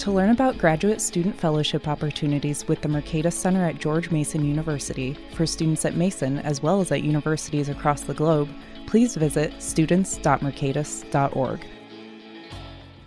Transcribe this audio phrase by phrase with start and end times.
[0.00, 5.14] To learn about graduate student fellowship opportunities with the Mercatus Center at George Mason University
[5.34, 8.48] for students at Mason as well as at universities across the globe,
[8.86, 11.66] please visit students.mercatus.org.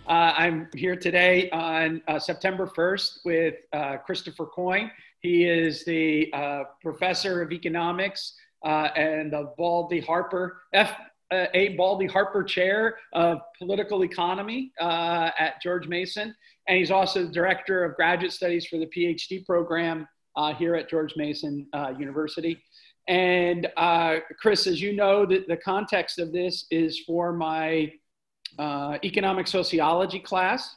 [0.06, 4.88] Uh, I'm here today on uh, September 1st with uh, Christopher Coyne.
[5.18, 10.94] He is the uh, professor of economics uh, and the Baldy Harper F.
[11.32, 16.32] Uh, Baldy Harper Chair of Political Economy at George Mason
[16.66, 20.88] and he's also the director of graduate studies for the PhD program uh, here at
[20.88, 22.62] George Mason uh, University.
[23.06, 27.92] And uh, Chris, as you know, the, the context of this is for my
[28.58, 30.74] uh, economic sociology class.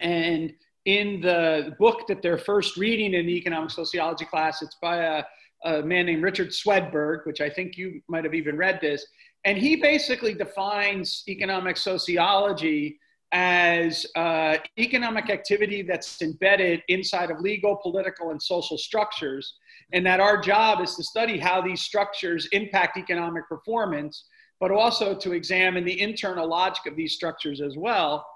[0.00, 0.52] And
[0.86, 5.24] in the book that they're first reading in the economic sociology class, it's by a,
[5.64, 9.06] a man named Richard Swedberg, which I think you might have even read this.
[9.44, 12.98] And he basically defines economic sociology
[13.32, 19.54] as uh, economic activity that's embedded inside of legal, political, and social structures,
[19.92, 24.24] and that our job is to study how these structures impact economic performance,
[24.60, 28.26] but also to examine the internal logic of these structures as well.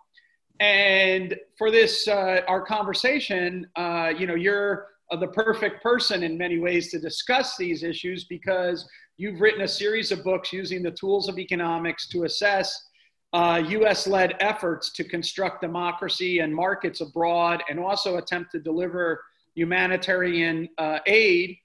[0.59, 6.59] And for this, uh, our conversation, uh, you know, you're the perfect person in many
[6.59, 11.29] ways to discuss these issues because you've written a series of books using the tools
[11.29, 12.90] of economics to assess
[13.33, 19.23] uh, US led efforts to construct democracy and markets abroad and also attempt to deliver
[19.55, 21.57] humanitarian uh, aid.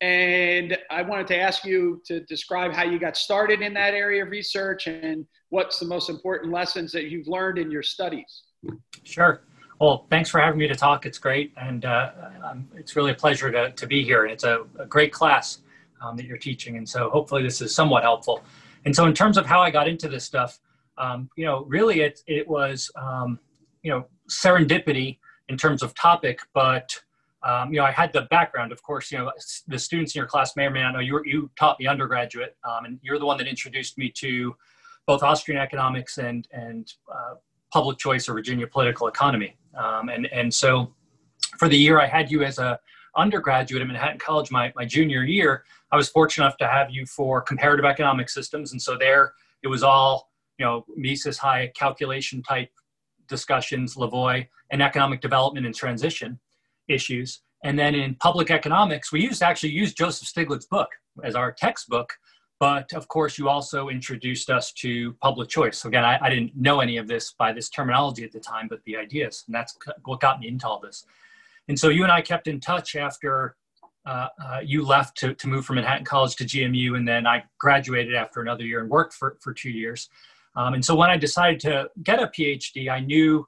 [0.00, 4.22] And I wanted to ask you to describe how you got started in that area
[4.22, 8.44] of research and what's the most important lessons that you've learned in your studies.
[9.04, 9.42] Sure.
[9.78, 11.04] Well, thanks for having me to talk.
[11.04, 11.52] It's great.
[11.58, 12.12] And uh,
[12.76, 14.24] it's really a pleasure to, to be here.
[14.24, 15.58] And it's a, a great class
[16.00, 16.76] um, that you're teaching.
[16.76, 18.42] And so hopefully this is somewhat helpful.
[18.86, 20.58] And so, in terms of how I got into this stuff,
[21.00, 23.38] um, you know, really it, it was, um,
[23.82, 25.18] you know, serendipity
[25.48, 26.88] in terms of topic, but,
[27.42, 29.32] um, you know, I had the background, of course, you know,
[29.66, 32.56] the students in your class may or may not know you, you taught me undergraduate,
[32.68, 34.54] um, and you're the one that introduced me to
[35.06, 37.34] both Austrian economics and, and uh,
[37.72, 39.56] public choice or Virginia political economy.
[39.76, 40.92] Um, and, and so
[41.58, 42.78] for the year I had you as a
[43.16, 47.06] undergraduate at Manhattan College, my, my junior year, I was fortunate enough to have you
[47.06, 48.72] for comparative economic systems.
[48.72, 49.32] And so there
[49.62, 50.29] it was all
[50.60, 52.68] you know, Mises Hayek calculation type
[53.28, 56.38] discussions, Lavoie, and economic development and transition
[56.86, 57.40] issues.
[57.64, 60.88] And then in public economics, we used actually used Joseph Stiglitz's book
[61.24, 62.12] as our textbook,
[62.58, 65.78] but of course you also introduced us to public choice.
[65.78, 68.66] So again, I, I didn't know any of this by this terminology at the time,
[68.68, 71.06] but the ideas, and that's what got me into all this.
[71.68, 73.56] And so you and I kept in touch after
[74.04, 77.44] uh, uh, you left to, to move from Manhattan College to GMU, and then I
[77.58, 80.08] graduated after another year and worked for, for two years.
[80.56, 83.46] Um, and so when I decided to get a PhD, I knew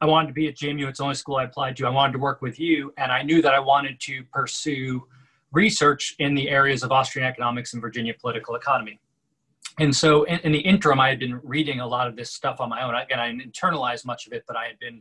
[0.00, 0.88] I wanted to be at GMU.
[0.88, 1.86] It's the only school I applied to.
[1.86, 5.06] I wanted to work with you, and I knew that I wanted to pursue
[5.52, 8.98] research in the areas of Austrian economics and Virginia political economy.
[9.78, 12.60] And so in, in the interim, I had been reading a lot of this stuff
[12.60, 12.94] on my own.
[12.94, 15.00] Again, I didn't internalize much of it, but I had been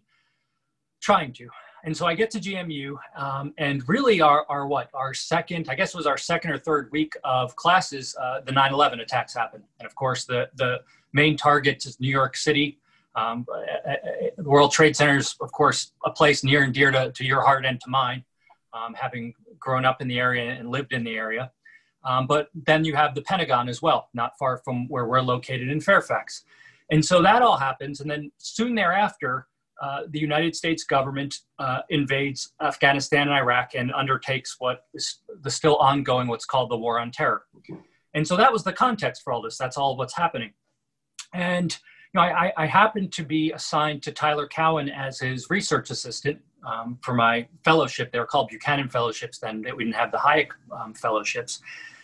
[1.02, 1.48] trying to.
[1.84, 5.74] And so I get to GMU, um, and really our, our what our second, I
[5.74, 9.64] guess it was our second or third week of classes, uh, the 9/11 attacks happened,
[9.80, 10.82] and of course the the
[11.14, 12.80] main target is New York City.
[13.16, 13.46] Um,
[14.38, 17.42] the World Trade Center is, of course, a place near and dear to, to your
[17.42, 18.24] heart and to mine,
[18.74, 21.52] um, having grown up in the area and lived in the area.
[22.04, 25.70] Um, but then you have the Pentagon as well, not far from where we're located
[25.70, 26.44] in Fairfax.
[26.90, 28.02] And so that all happens.
[28.02, 29.48] And then soon thereafter,
[29.82, 35.50] uh, the United States government uh, invades Afghanistan and Iraq and undertakes what is the
[35.50, 37.44] still ongoing, what's called the War on Terror.
[38.14, 39.58] And so that was the context for all this.
[39.58, 40.54] That's all what's happening.
[41.34, 41.78] And
[42.14, 46.40] you know, I, I happened to be assigned to Tyler Cowen as his research assistant
[46.66, 48.12] um, for my fellowship.
[48.12, 49.66] They were called Buchanan Fellowships then.
[49.76, 51.62] We didn't have the Hayek um, Fellowships.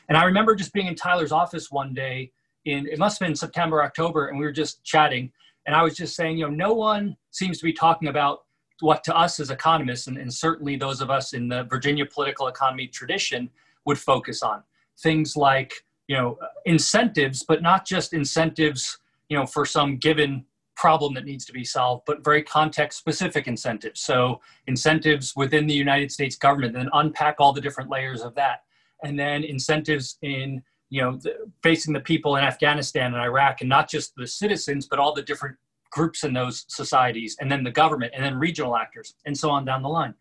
[0.08, 2.32] And I remember just being in Tyler's office one day
[2.66, 5.32] in, it must have been September, October, and we were just chatting.
[5.66, 8.46] And I was just saying, you know, no one seems to be talking about
[8.80, 12.48] what to us as economists, and, and certainly those of us in the Virginia political
[12.48, 13.50] economy tradition
[13.86, 14.64] would focus on.
[15.00, 15.74] Things like,
[16.08, 20.46] you know, incentives, but not just incentives you know, for some given
[20.76, 24.02] problem that needs to be solved, but very context specific incentives.
[24.02, 28.64] So incentives within the United States government, then unpack all the different layers of that.
[29.04, 33.70] And then incentives in you know, the, facing the people in Afghanistan and Iraq, and
[33.70, 35.58] not just the citizens, but all the different
[35.90, 39.66] groups in those societies, and then the government, and then regional actors, and so on
[39.66, 40.14] down the line.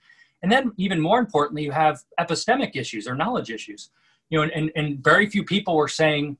[0.43, 3.91] And then, even more importantly, you have epistemic issues or knowledge issues.
[4.31, 6.37] You know, and, and very few people were saying,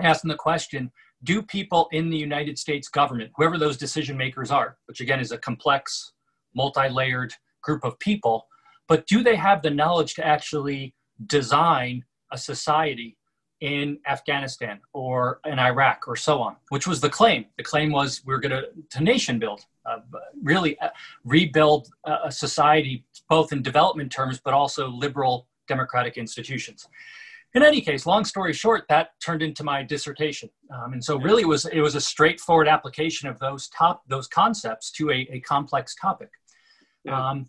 [0.00, 0.90] asking the question,
[1.22, 5.32] do people in the United States government, whoever those decision makers are, which again is
[5.32, 6.12] a complex,
[6.54, 8.46] multi layered group of people,
[8.88, 10.94] but do they have the knowledge to actually
[11.26, 13.16] design a society
[13.60, 17.44] in Afghanistan or in Iraq or so on, which was the claim.
[17.58, 19.98] The claim was we are going to, to nation build, uh,
[20.42, 20.88] really uh,
[21.24, 26.88] rebuild a society, both in development terms, but also liberal democratic institutions.
[27.54, 31.42] In any case, long story short, that turned into my dissertation, um, and so really
[31.42, 35.40] it was it was a straightforward application of those top those concepts to a, a
[35.40, 36.30] complex topic.
[37.04, 37.30] Yeah.
[37.30, 37.46] Um,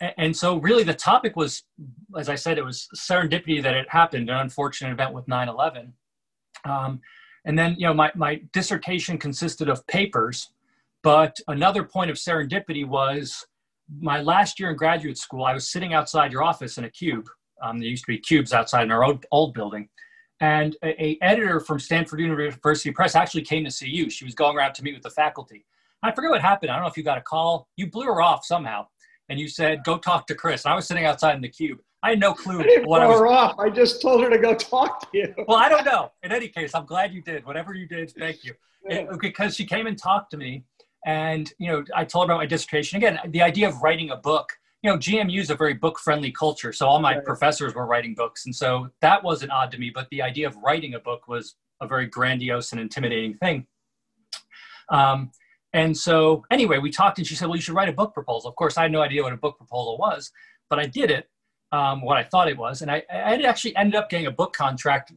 [0.00, 1.62] and so really the topic was
[2.18, 5.92] as i said it was serendipity that it happened an unfortunate event with 9-11
[6.64, 7.00] um,
[7.44, 10.50] and then you know my, my dissertation consisted of papers
[11.02, 13.46] but another point of serendipity was
[14.00, 17.26] my last year in graduate school i was sitting outside your office in a cube
[17.62, 19.88] um, there used to be cubes outside in our old, old building
[20.40, 24.34] and a, a, editor from stanford university press actually came to see you she was
[24.34, 25.64] going around to meet with the faculty
[26.02, 28.20] i forget what happened i don't know if you got a call you blew her
[28.20, 28.86] off somehow
[29.28, 31.80] and you said, "Go talk to Chris." And I was sitting outside in the cube.
[32.02, 33.20] I had no clue I didn't what I was.
[33.20, 33.58] her off.
[33.58, 35.34] I just told her to go talk to you.
[35.48, 36.12] Well, I don't know.
[36.22, 37.44] In any case, I'm glad you did.
[37.44, 38.54] Whatever you did, thank you.
[38.88, 40.62] It, because she came and talked to me,
[41.04, 42.98] and you know, I told her about my dissertation.
[42.98, 44.52] Again, the idea of writing a book.
[44.82, 47.24] You know, GMU is a very book-friendly culture, so all my right.
[47.24, 49.90] professors were writing books, and so that wasn't odd to me.
[49.92, 53.66] But the idea of writing a book was a very grandiose and intimidating thing.
[54.90, 55.30] Um,
[55.72, 58.48] and so, anyway, we talked, and she said, "Well, you should write a book proposal."
[58.48, 60.30] Of course, I had no idea what a book proposal was,
[60.70, 61.28] but I did it,
[61.72, 64.52] um, what I thought it was, and I, I actually ended up getting a book
[64.52, 65.12] contract.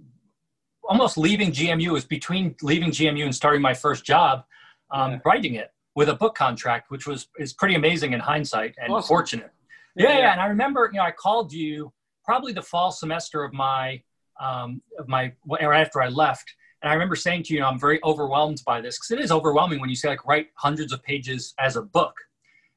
[0.83, 4.45] Almost leaving GMU It was between leaving GMU and starting my first job,
[4.89, 5.19] um, yeah.
[5.23, 9.07] writing it with a book contract, which was is pretty amazing in hindsight and awesome.
[9.07, 9.51] fortunate.
[9.95, 11.91] Yeah, yeah, yeah, and I remember, you know, I called you
[12.23, 14.01] probably the fall semester of my
[14.39, 17.99] um, of my or after I left, and I remember saying to you, I'm very
[18.03, 21.53] overwhelmed by this because it is overwhelming when you say like write hundreds of pages
[21.59, 22.15] as a book.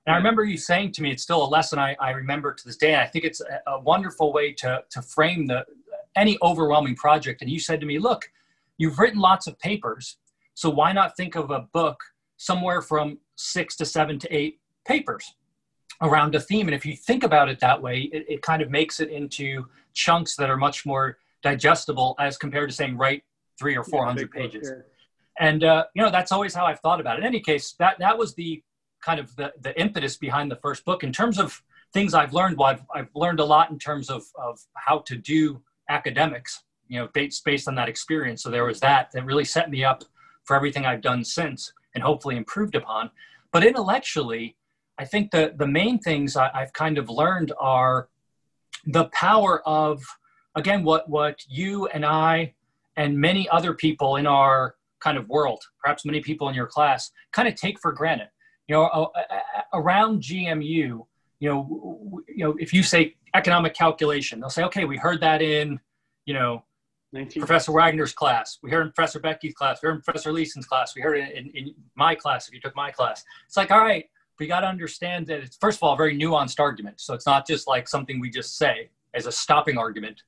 [0.07, 2.65] And I remember you saying to me, it's still a lesson I, I remember to
[2.65, 2.93] this day.
[2.93, 5.65] And I think it's a, a wonderful way to, to frame the,
[6.17, 7.41] any overwhelming project.
[7.41, 8.29] And you said to me, look,
[8.79, 10.17] you've written lots of papers.
[10.55, 12.01] So why not think of a book
[12.43, 14.55] somewhere from six to seven to eight
[14.87, 15.25] papers
[16.01, 16.67] around a theme?
[16.69, 19.47] And if you think about it that way, it, it kind of makes it into
[19.95, 23.23] chunks that are much more digestible as compared to saying write
[23.59, 24.73] three or four hundred yeah, pages.
[25.39, 27.21] And uh, you know that's always how I've thought about it.
[27.21, 28.63] In any case, that that was the
[29.09, 31.05] kind of the, the impetus behind the first book.
[31.05, 31.63] In terms of
[31.93, 35.17] things I've learned, well, I've, I've learned a lot in terms of, of how to
[35.17, 38.43] do academics, you know, based, based on that experience.
[38.43, 40.05] So there was that that really set me up
[40.45, 43.11] for everything I've done since and hopefully improved upon.
[43.53, 44.57] But intellectually,
[44.99, 48.09] I think the, the main things I, I've kind of learned are
[48.87, 50.03] the power of,
[50.55, 52.55] again, what, what you and I
[52.97, 57.11] and many other people in our kind of world, perhaps many people in your class,
[57.33, 58.29] kind of take for granted.
[58.69, 59.13] You know,
[59.75, 64.97] around GMU, you know, you know, if you say economic calculation, they'll say, okay, we
[64.97, 65.81] heard that in,
[66.25, 66.65] you know,
[67.13, 67.43] 19.
[67.43, 68.59] Professor Wagner's class.
[68.63, 69.83] We heard in Professor Boettke's class.
[69.83, 70.95] We heard in Professor Leeson's class.
[70.97, 73.25] We heard it in, in, in my class if you took my class.
[73.47, 76.19] It's like, all right, we got to understand that it's, first of all, a very
[76.19, 77.01] nuanced argument.
[77.01, 80.23] So it's not just like something we just say as a stopping argument.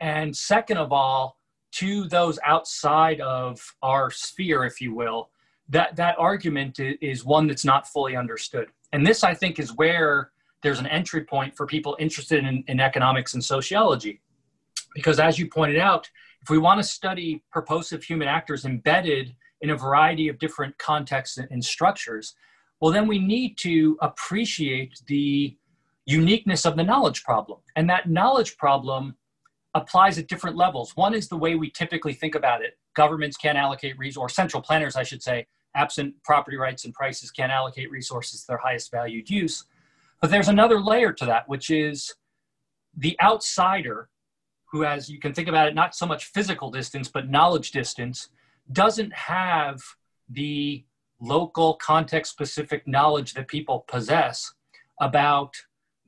[0.00, 1.38] And second of all,
[1.72, 5.30] to those outside of our sphere, if you will,
[5.70, 8.68] that, that argument is one that's not fully understood.
[8.92, 10.30] And this, I think, is where
[10.62, 14.20] there's an entry point for people interested in, in economics and sociology.
[14.94, 16.10] Because as you pointed out,
[16.42, 21.38] if we want to study purposive human actors embedded in a variety of different contexts
[21.38, 22.34] and structures,
[22.80, 25.56] well, then we need to appreciate the
[26.04, 27.60] uniqueness of the knowledge problem.
[27.76, 29.16] And that knowledge problem
[29.74, 30.96] applies at different levels.
[30.96, 32.76] One is the way we typically think about it.
[32.94, 37.52] Governments can't allocate resources, central planners, I should say, absent property rights and prices, can't
[37.52, 39.64] allocate resources to their highest valued use.
[40.20, 42.14] But there's another layer to that, which is
[42.96, 44.08] the outsider
[44.72, 48.30] who has, you can think about it, not so much physical distance, but knowledge distance,
[48.72, 49.80] doesn't have
[50.28, 50.84] the
[51.20, 54.54] local context specific knowledge that people possess
[55.00, 55.54] about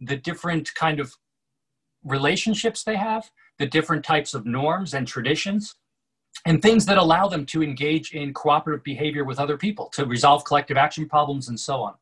[0.01, 1.15] the different kind of
[2.05, 5.77] relationships they have the different types of norms and traditions
[6.47, 10.45] and things that allow them to engage in cooperative behavior with other people to resolve
[10.45, 11.95] collective action problems and so on.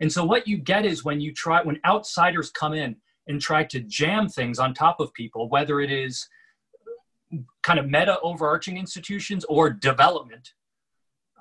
[0.00, 3.64] And so what you get is when you try when outsiders come in and try
[3.64, 6.28] to jam things on top of people, whether it is
[7.62, 10.54] kind of meta overarching institutions or development.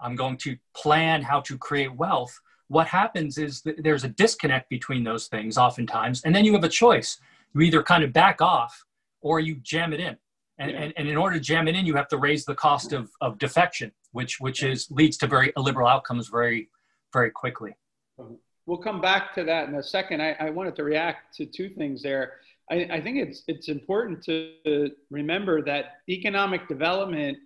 [0.02, 2.40] I'm going to plan how to create wealth.
[2.68, 6.64] What happens is that there's a disconnect between those things oftentimes, and then you have
[6.64, 7.18] a choice.
[7.54, 8.86] You either kind of back off
[9.22, 10.16] or you jam it in.
[10.60, 10.78] And, yeah.
[10.78, 13.10] and, and in order to jam it in, you have to raise the cost of,
[13.22, 16.70] of defection, which, which is leads to very illiberal outcomes very,
[17.12, 17.76] very quickly.
[18.20, 18.38] Um,
[18.70, 20.22] We'll come back to that in a second.
[20.22, 22.34] I, I wanted to react to two things there.
[22.70, 27.40] I, I think it's, it's important to remember that economic development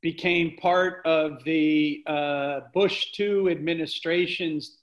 [0.00, 4.78] became part of the uh, Bush II administration's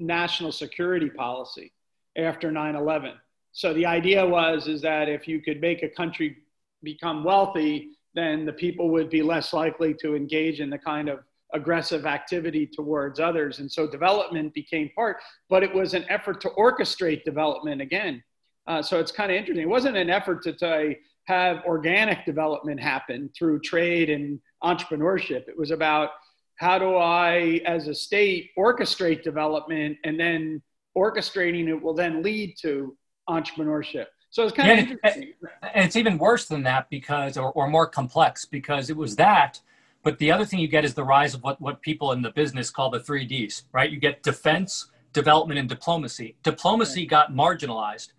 [0.00, 1.72] national security policy
[2.16, 3.12] after 9/11.
[3.52, 6.38] So the idea was is that if you could make a country
[6.82, 11.20] become wealthy, then the people would be less likely to engage in the kind of
[11.54, 13.58] aggressive activity towards others.
[13.58, 15.16] And so development became part,
[15.48, 18.22] but it was an effort to orchestrate development again.
[18.66, 19.62] Uh, so it's kind of interesting.
[19.62, 25.48] It wasn't an effort to say, have organic development happen through trade and entrepreneurship.
[25.48, 26.10] It was about
[26.56, 30.62] how do I, as a state, orchestrate development and then
[30.96, 32.96] orchestrating it will then lead to
[33.28, 34.06] entrepreneurship.
[34.30, 35.32] So it's kind yeah, of interesting.
[35.62, 39.60] And it's even worse than that because, or, or more complex because it was that.
[40.08, 42.30] But the other thing you get is the rise of what, what people in the
[42.30, 43.90] business call the three Ds, right?
[43.90, 46.36] You get defense, development, and diplomacy.
[46.42, 48.12] Diplomacy got marginalized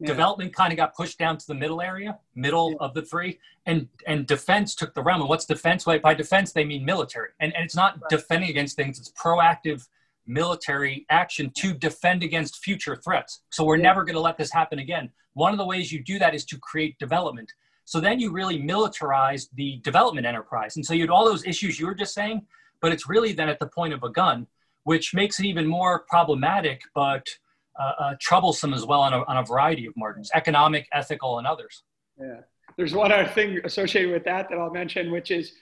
[0.00, 0.08] yeah.
[0.08, 2.76] Development kind of got pushed down to the middle area, middle yeah.
[2.80, 5.20] of the three, and and defense took the realm.
[5.20, 5.86] And what's defense?
[5.86, 8.10] Well, by defense, they mean military, and and it's not right.
[8.10, 9.86] defending against things; it's proactive
[10.26, 13.42] military action to defend against future threats.
[13.50, 13.84] So we're yeah.
[13.84, 15.10] never going to let this happen again.
[15.34, 17.52] One of the ways you do that is to create development.
[17.84, 21.78] So then you really militarize the development enterprise, and so you had all those issues
[21.78, 22.46] you were just saying,
[22.80, 24.46] but it's really then at the point of a gun,
[24.84, 27.26] which makes it even more problematic, but
[27.78, 31.46] uh, uh, troublesome as well on a, on a variety of margins, economic, ethical, and
[31.46, 31.82] others.
[32.20, 32.40] Yeah.
[32.76, 35.52] There's one other thing associated with that that I'll mention, which is,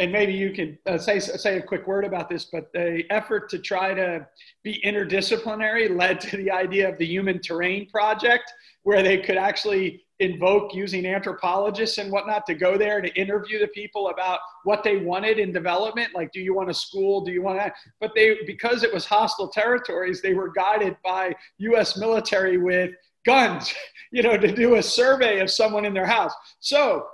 [0.00, 3.50] and maybe you can uh, say, say a quick word about this, but the effort
[3.50, 4.26] to try to
[4.64, 8.50] be interdisciplinary led to the idea of the Human Terrain Project,
[8.82, 13.66] where they could actually invoke using anthropologists and whatnot to go there to interview the
[13.68, 17.22] people about what they wanted in development like do you want a school?
[17.22, 17.74] Do you want that?
[18.00, 22.90] But they because it was hostile territories they were guided by us military with
[23.24, 23.74] guns
[24.12, 26.34] you know to do a survey of someone in their house.
[26.60, 27.06] So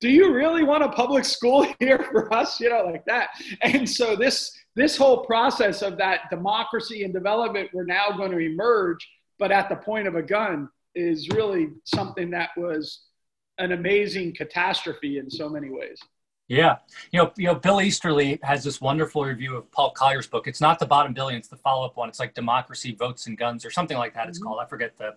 [0.00, 3.30] do you really want a public school here for us you know like that
[3.62, 8.38] and so this this whole process of that democracy and development we're now going to
[8.38, 9.06] emerge
[9.38, 13.06] but at the point of a gun is really something that was
[13.58, 15.98] an amazing catastrophe in so many ways.
[16.48, 16.78] Yeah,
[17.12, 20.46] you know, you know, Bill Easterly has this wonderful review of Paul Collier's book.
[20.46, 22.08] It's not the bottom billion; it's the follow-up one.
[22.08, 24.28] It's like Democracy, Votes, and Guns, or something like that.
[24.28, 24.48] It's mm-hmm.
[24.48, 24.60] called.
[24.60, 25.14] I forget the,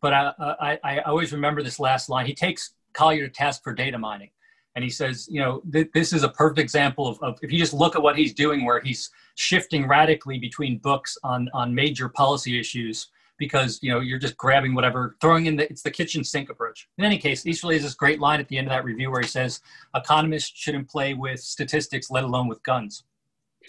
[0.00, 2.24] but I, I, I always remember this last line.
[2.24, 4.30] He takes Collier to task for data mining,
[4.74, 7.58] and he says, you know, th- this is a perfect example of, of if you
[7.58, 12.08] just look at what he's doing, where he's shifting radically between books on on major
[12.08, 13.08] policy issues
[13.40, 16.88] because you know you're just grabbing whatever, throwing in the it's the kitchen sink approach.
[16.98, 19.22] In any case, Easterly has this great line at the end of that review where
[19.22, 19.60] he says
[19.96, 23.02] economists shouldn't play with statistics, let alone with guns.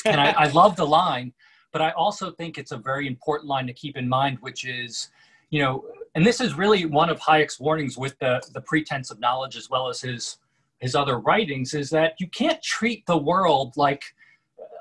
[0.05, 1.33] And I, I love the line,
[1.71, 5.09] but I also think it's a very important line to keep in mind, which is,
[5.49, 9.19] you know, and this is really one of Hayek's warnings with the the pretense of
[9.19, 10.37] knowledge as well as his
[10.79, 14.03] his other writings, is that you can't treat the world like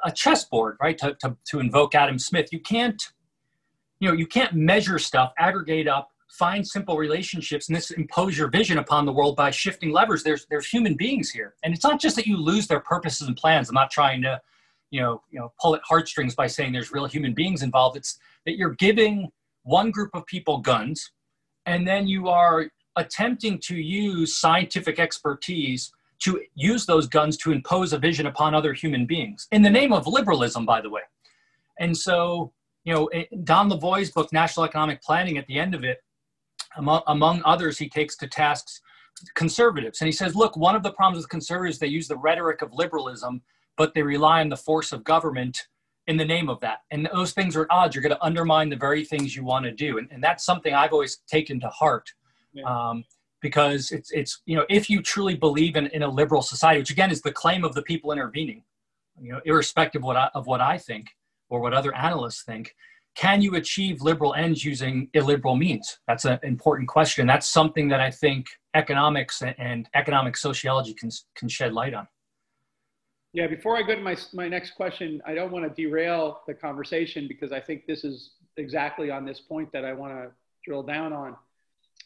[0.02, 0.96] a chessboard, right?
[0.98, 3.02] To, to, to invoke Adam Smith, you can't
[4.00, 8.48] you know you can't measure stuff aggregate up find simple relationships and this impose your
[8.48, 10.22] vision upon the world by shifting levers.
[10.22, 11.54] There's there's human beings here.
[11.62, 13.68] And it's not just that you lose their purposes and plans.
[13.68, 14.40] I'm not trying to
[14.90, 17.96] you know you know pull at heartstrings by saying there's real human beings involved.
[17.96, 19.30] It's that you're giving
[19.62, 21.10] one group of people guns
[21.66, 27.92] and then you are attempting to use scientific expertise to use those guns to impose
[27.92, 31.02] a vision upon other human beings in the name of liberalism by the way
[31.78, 32.52] and so
[32.84, 35.98] you know, eh, Don Lavoie's book, National Economic Planning, at the end of it,
[36.76, 38.80] among, among others, he takes to tasks
[39.34, 40.00] conservatives.
[40.00, 42.72] And he says, look, one of the problems with conservatives, they use the rhetoric of
[42.72, 43.42] liberalism,
[43.76, 45.66] but they rely on the force of government
[46.06, 46.80] in the name of that.
[46.90, 47.94] And those things are at odds.
[47.94, 49.98] You're going to undermine the very things you want to do.
[49.98, 52.10] And, and that's something I've always taken to heart.
[52.52, 52.64] Yeah.
[52.64, 53.04] Um,
[53.42, 56.90] because it's, it's, you know, if you truly believe in, in a liberal society, which
[56.90, 58.62] again is the claim of the people intervening,
[59.18, 61.06] you know, irrespective of what I, of what I think,
[61.48, 62.74] or what other analysts think
[63.14, 68.00] can you achieve liberal ends using illiberal means that's an important question that's something that
[68.00, 72.06] i think economics and economic sociology can, can shed light on
[73.32, 76.54] yeah before i go to my, my next question i don't want to derail the
[76.54, 80.30] conversation because i think this is exactly on this point that i want to
[80.64, 81.36] drill down on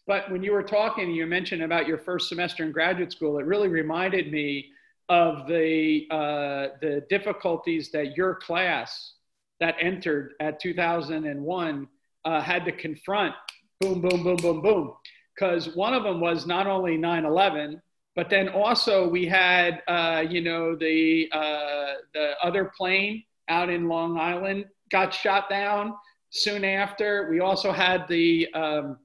[0.06, 3.38] But when you were talking, you mentioned about your first semester in graduate school.
[3.38, 4.70] It really reminded me
[5.08, 9.14] of the uh, the difficulties that your class
[9.60, 11.88] that entered at 2001
[12.24, 13.34] uh, had to confront.
[13.80, 14.94] Boom, boom, boom, boom, boom.
[15.34, 17.80] Because one of them was not only 9/11,
[18.14, 23.88] but then also we had, uh, you know, the uh, the other plane out in
[23.88, 25.94] Long Island got shot down
[26.30, 27.28] soon after.
[27.30, 28.98] We also had the um,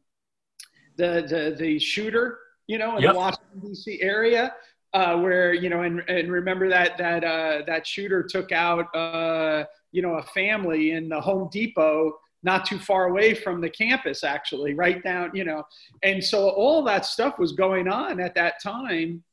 [0.97, 2.37] the, the the shooter,
[2.67, 3.13] you know, in yep.
[3.13, 4.01] the Washington D.C.
[4.01, 4.53] area,
[4.93, 9.65] uh, where you know, and, and remember that that uh, that shooter took out uh,
[9.91, 12.13] you know a family in the Home Depot
[12.43, 15.63] not too far away from the campus, actually, right down, you know.
[16.03, 19.23] And so all that stuff was going on at that time.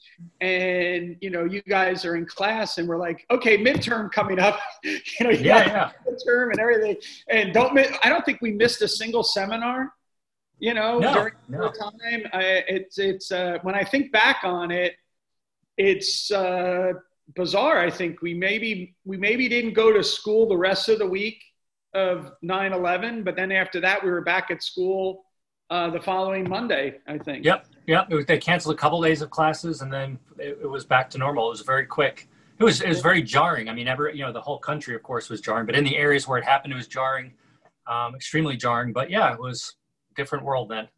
[0.41, 4.59] And, you know, you guys are in class and we're like, okay, midterm coming up,
[4.85, 5.91] you know, yeah, yeah.
[6.09, 6.97] midterm and everything.
[7.29, 9.93] And don't, I don't think we missed a single seminar,
[10.59, 11.69] you know, no, during no.
[11.69, 12.23] the time.
[12.33, 14.95] I, it's, it's, uh, when I think back on it,
[15.77, 16.95] it's, uh,
[17.35, 17.79] bizarre.
[17.79, 21.43] I think we maybe, we maybe didn't go to school the rest of the week
[21.97, 25.25] of 9-11 but then after that we were back at school
[25.71, 27.45] uh, the following monday i think.
[27.45, 28.11] Yep yep.
[28.11, 31.19] Was, they canceled a couple days of classes and then it, it, was back to
[31.19, 31.47] normal.
[31.47, 32.29] It was very quick.
[32.59, 33.69] It was it was very jarring.
[33.69, 35.97] I mean every you know the whole country of course was jarring but in the
[35.97, 37.33] areas where it happened it was jarring
[37.87, 38.93] um, extremely jarring.
[38.93, 39.75] But yeah it was
[40.11, 40.89] a different world then.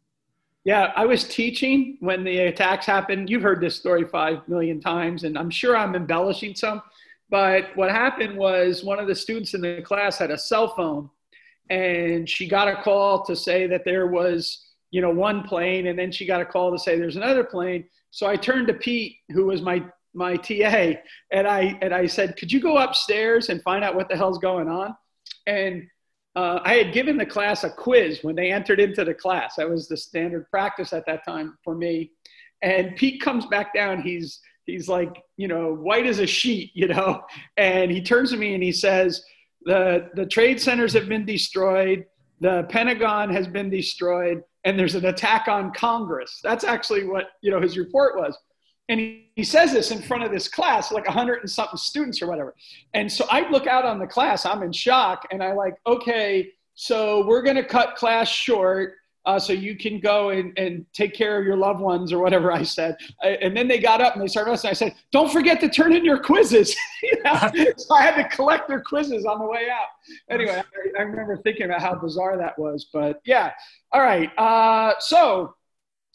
[0.65, 3.29] Yeah, I was teaching when the attacks happened.
[3.29, 6.81] You've heard this story five million times, and I'm sure I'm embellishing some.
[7.29, 11.09] But what happened was one of the students in the class had a cell phone
[11.69, 15.97] and she got a call to say that there was, you know, one plane and
[15.97, 17.85] then she got a call to say there's another plane.
[18.11, 19.83] So I turned to Pete, who was my
[20.15, 20.93] my TA,
[21.31, 24.39] and I and I said, "Could you go upstairs and find out what the hell's
[24.39, 24.95] going on?"
[25.45, 25.87] And
[26.35, 29.55] uh, I had given the class a quiz when they entered into the class.
[29.55, 32.11] That was the standard practice at that time for me.
[32.63, 34.01] And Pete comes back down.
[34.01, 34.39] He's
[34.69, 37.23] he's like, you know, white as a sheet, you know,
[37.57, 39.23] and he turns to me and he says,
[39.63, 42.05] the, the trade centers have been destroyed,
[42.39, 46.39] the Pentagon has been destroyed, and there's an attack on Congress.
[46.43, 48.37] That's actually what, you know, his report was.
[48.87, 51.77] And he, he says this in front of this class, like a hundred and something
[51.77, 52.55] students or whatever.
[52.93, 56.51] And so I look out on the class, I'm in shock, and I like, okay,
[56.73, 58.95] so we're going to cut class short
[59.29, 62.51] uh, so you can go and, and take care of your loved ones or whatever
[62.51, 62.97] I said.
[63.21, 64.71] I, and then they got up and they started listening.
[64.71, 66.75] I said, don't forget to turn in your quizzes.
[67.03, 67.39] you know?
[67.77, 69.89] so I had to collect their quizzes on the way out.
[70.31, 72.87] Anyway, I, I, remember thinking about how bizarre that was.
[72.91, 73.51] But yeah,
[73.91, 74.35] all right.
[74.35, 75.53] Uh, so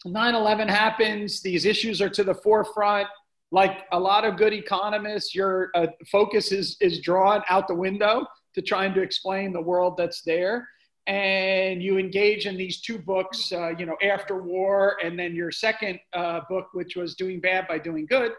[0.04, 1.40] 9-11 happens.
[1.40, 3.06] These issues are to the forefront.
[3.52, 8.26] Like a lot of good economists, your uh, focus is, is drawn out the window
[8.56, 10.66] to trying to explain the world that's there
[11.06, 15.50] and you engage in these two books, uh, you know, after war, and then your
[15.50, 18.32] second uh, book, which was Doing Bad by Doing Good,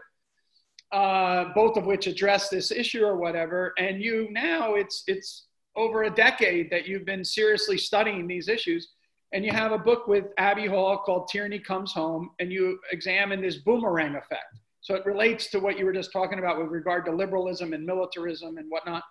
[0.92, 3.72] uh, both of which address this issue or whatever.
[3.78, 8.88] And you now, it's it's over a decade that you've been seriously studying these issues,
[9.32, 13.40] and you have a book with Abby Hall called Tyranny Comes Home, and you examine
[13.40, 14.58] this boomerang effect.
[14.80, 17.84] So it relates to what you were just talking about with regard to liberalism and
[17.84, 19.02] militarism and whatnot.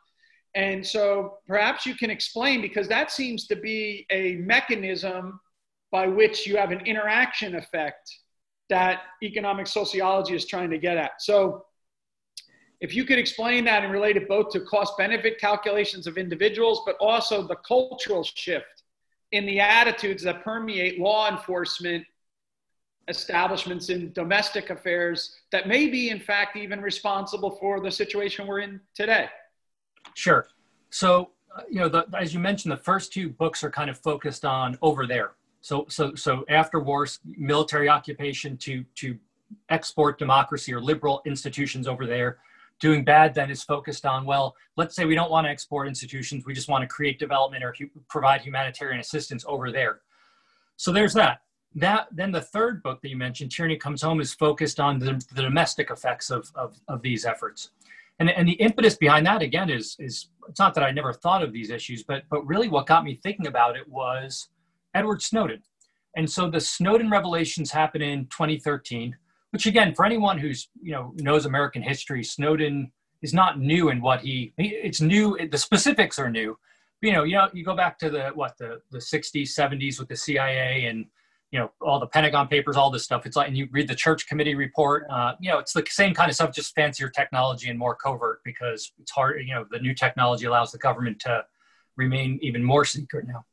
[0.55, 5.39] And so perhaps you can explain because that seems to be a mechanism
[5.91, 8.09] by which you have an interaction effect
[8.69, 11.21] that economic sociology is trying to get at.
[11.21, 11.65] So
[12.79, 16.81] if you could explain that and relate it both to cost benefit calculations of individuals,
[16.85, 18.83] but also the cultural shift
[19.31, 22.05] in the attitudes that permeate law enforcement
[23.07, 28.61] establishments in domestic affairs that may be, in fact, even responsible for the situation we're
[28.61, 29.27] in today.
[30.15, 30.47] Sure.
[30.89, 33.97] So, uh, you know, the, as you mentioned, the first two books are kind of
[33.99, 35.33] focused on over there.
[35.61, 39.17] So, so, so after wars, military occupation to to
[39.69, 42.37] export democracy or liberal institutions over there.
[42.79, 46.45] Doing bad then is focused on well, let's say we don't want to export institutions,
[46.45, 50.01] we just want to create development or hu- provide humanitarian assistance over there.
[50.77, 51.41] So there's that.
[51.75, 55.21] That then the third book that you mentioned, Tyranny Comes Home, is focused on the,
[55.33, 57.69] the domestic effects of, of, of these efforts
[58.19, 61.43] and and the impetus behind that again is is it's not that I never thought
[61.43, 64.49] of these issues, but but really what got me thinking about it was
[64.93, 65.61] Edward Snowden.
[66.15, 69.15] And so the Snowden revelations happened in 2013,
[69.51, 74.01] which again, for anyone who's you know knows American history, Snowden is not new in
[74.01, 75.37] what he it's new.
[75.49, 76.57] The specifics are new.
[77.01, 79.99] But, you know, you know, you go back to the what the the 60s, 70s
[79.99, 81.05] with the CIA and
[81.55, 83.25] you know all the Pentagon Papers, all this stuff.
[83.25, 85.05] It's like, and you read the Church Committee report.
[85.09, 88.41] Uh, you know, it's the same kind of stuff, just fancier technology and more covert
[88.43, 89.41] because it's hard.
[89.47, 91.45] You know, the new technology allows the government to
[91.95, 93.45] remain even more secret now.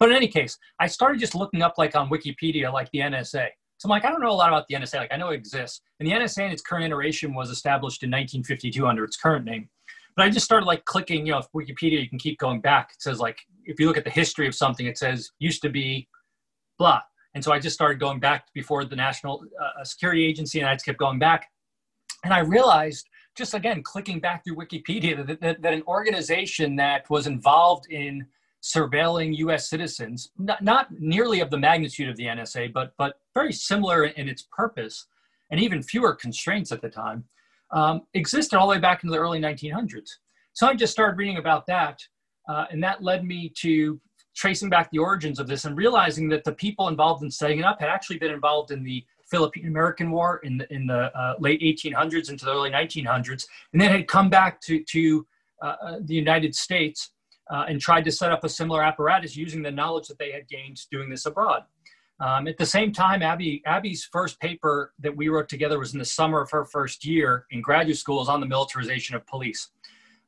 [0.00, 3.46] But in any case, I started just looking up like on Wikipedia, like the NSA.
[3.78, 4.96] So I'm like, I don't know a lot about the NSA.
[4.96, 5.82] Like I know it exists.
[6.00, 9.68] And the NSA in its current iteration was established in 1952 under its current name.
[10.16, 12.90] But I just started like clicking, you know, Wikipedia, you can keep going back.
[12.92, 15.68] It says like, if you look at the history of something, it says used to
[15.68, 16.08] be
[16.76, 17.02] blah.
[17.36, 20.74] And so I just started going back before the National uh, Security Agency and I
[20.74, 21.46] just kept going back.
[22.24, 27.08] And I realized just again, clicking back through Wikipedia that, that, that an organization that
[27.10, 28.26] was involved in
[28.62, 29.68] surveilling U.S.
[29.68, 34.30] citizens, not, not nearly of the magnitude of the NSA, but but very similar in
[34.30, 35.06] its purpose,
[35.50, 37.22] and even fewer constraints at the time,
[37.70, 40.08] um, existed all the way back into the early 1900s.
[40.54, 42.00] So I just started reading about that,
[42.48, 44.00] uh, and that led me to
[44.36, 47.64] tracing back the origins of this and realizing that the people involved in setting it
[47.64, 51.34] up had actually been involved in the Philippine American War in the, in the uh,
[51.40, 55.26] late 1800s into the early 1900s, and then had come back to, to
[55.62, 57.10] uh, uh, the United States
[57.50, 60.46] uh, and tried to set up a similar apparatus using the knowledge that they had
[60.48, 61.64] gained doing this abroad.
[62.18, 65.98] Um, at the same time, Abby, Abby's first paper that we wrote together was in
[65.98, 69.70] the summer of her first year in graduate school is on the militarization of police,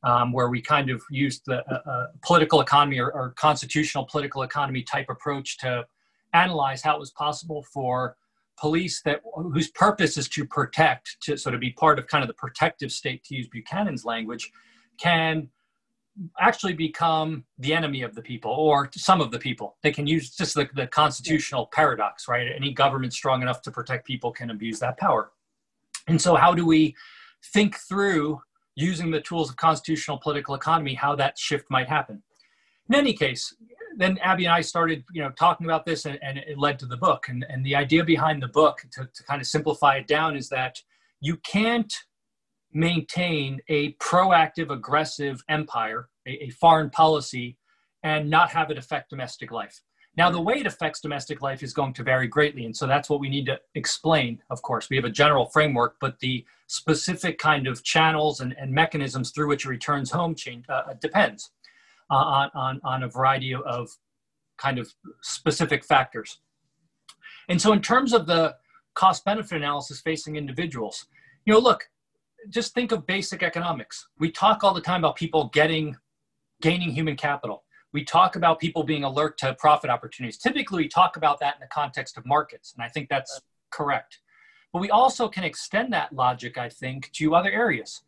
[0.03, 4.43] um, where we kind of used the uh, uh, political economy or, or, constitutional political
[4.43, 5.85] economy type approach to
[6.33, 8.15] analyze how it was possible for
[8.57, 12.27] police that whose purpose is to protect, to sort of be part of kind of
[12.27, 14.51] the protective state, to use Buchanan's language,
[14.97, 15.49] can
[16.39, 19.77] actually become the enemy of the people or some of the people.
[19.83, 22.47] They can use just the, the constitutional paradox, right?
[22.53, 25.31] Any government strong enough to protect people can abuse that power.
[26.07, 26.95] And so, how do we
[27.53, 28.41] think through
[28.79, 32.21] using the tools of constitutional political economy how that shift might happen?
[32.87, 33.53] In any case,
[33.97, 36.85] then Abby and I started, you know, talking about this, and, and it led to
[36.85, 37.27] the book.
[37.27, 40.49] And, and the idea behind the book, to, to kind of simplify it down, is
[40.49, 40.81] that
[41.21, 41.93] you can't
[42.71, 47.57] maintain a proactive, aggressive empire, a, a, foreign policy,
[48.03, 49.81] and not have it affect domestic life.
[50.19, 52.65] Now, the way it affects domestic life is going to vary greatly.
[52.65, 54.89] And so that's what we need to explain, of course.
[54.89, 59.47] We have a general framework, but the specific kind of channels and, and mechanisms through
[59.47, 61.51] which it returns home change, uh, depends
[62.11, 63.89] uh, on, on, on a variety of, of
[64.57, 66.39] kind of specific factors.
[67.47, 68.57] And so, in terms of the
[68.95, 71.05] cost benefit analysis facing individuals,
[71.45, 71.87] you know, look,
[72.49, 74.05] just think of basic economics.
[74.19, 75.95] We talk all the time about people getting,
[76.61, 77.63] gaining human capital.
[77.91, 80.37] We talk about people being alert to profit opportunities.
[80.37, 84.19] Typically, we talk about that in the context of markets, and I think that's correct.
[84.71, 88.01] But we also can extend that logic, I think, to other areas.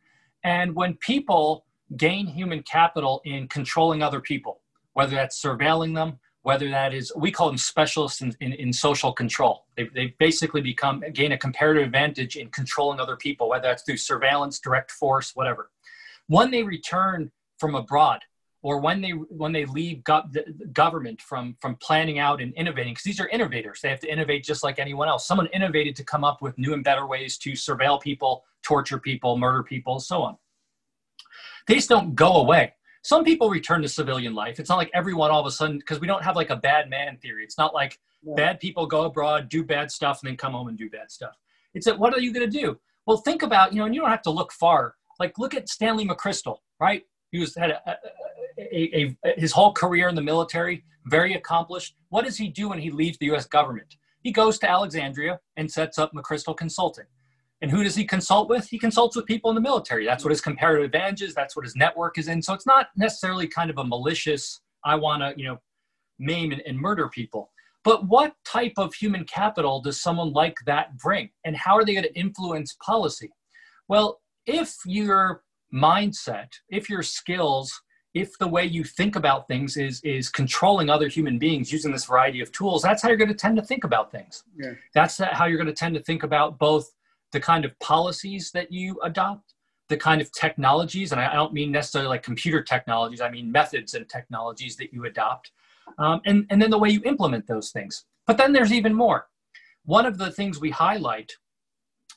[0.44, 1.66] And when people
[1.98, 4.62] gain human capital in controlling other people,
[4.94, 9.14] whether that's surveilling them, whether that is, we call them specialists in, in, in social
[9.14, 9.66] control.
[9.78, 13.98] They, they basically become, gain a comparative advantage in controlling other people, whether that's through
[13.98, 15.70] surveillance, direct force, whatever.
[16.28, 18.22] When they return from abroad,
[18.64, 20.44] or when they when they leave go- the
[20.74, 24.44] government from from planning out and innovating because these are innovators they have to innovate
[24.44, 27.54] just like anyone else someone innovated to come up with new and better ways to
[27.54, 30.38] surveil people torture people murder people so on
[31.68, 32.74] these don't go away.
[33.04, 34.60] Some people return to civilian life.
[34.60, 36.90] It's not like everyone all of a sudden, because we don't have like a bad
[36.90, 37.44] man theory.
[37.44, 38.36] It's not like yeah.
[38.36, 41.36] bad people go abroad, do bad stuff, and then come home and do bad stuff.
[41.74, 42.80] It's that what are you going to do?
[43.08, 44.96] Well, think about, you know, and you don't have to look far.
[45.20, 47.04] Like look at Stanley McChrystal, right?
[47.32, 47.96] He was had a, a,
[48.62, 51.96] a, his whole career in the military, very accomplished.
[52.10, 53.46] What does he do when he leaves the U.S.
[53.46, 53.96] government?
[54.22, 57.06] He goes to Alexandria and sets up McChrystal Consulting.
[57.62, 58.68] And who does he consult with?
[58.68, 60.06] He consults with people in the military.
[60.06, 61.36] That's what his comparative advantage is.
[61.36, 62.42] That's what his network is in.
[62.42, 65.58] So it's not necessarily kind of a malicious, I want to, you know,
[66.18, 67.52] maim and, and murder people.
[67.84, 71.30] But what type of human capital does someone like that bring?
[71.46, 73.32] And how are they going to influence policy?
[73.88, 75.44] Well, if your
[75.74, 77.72] mindset, if your skills,
[78.14, 82.06] if the way you think about things is is controlling other human beings using this
[82.06, 84.44] variety of tools, that's how you're going to tend to think about things.
[84.58, 84.74] Yeah.
[84.94, 86.92] That's how you're going to tend to think about both
[87.32, 89.54] the kind of policies that you adopt,
[89.88, 93.94] the kind of technologies, and I don't mean necessarily like computer technologies, I mean methods
[93.94, 95.52] and technologies that you adopt,
[95.98, 98.06] um, and, and then the way you implement those things.
[98.28, 99.28] But then there's even more.
[99.86, 101.32] One of the things we highlight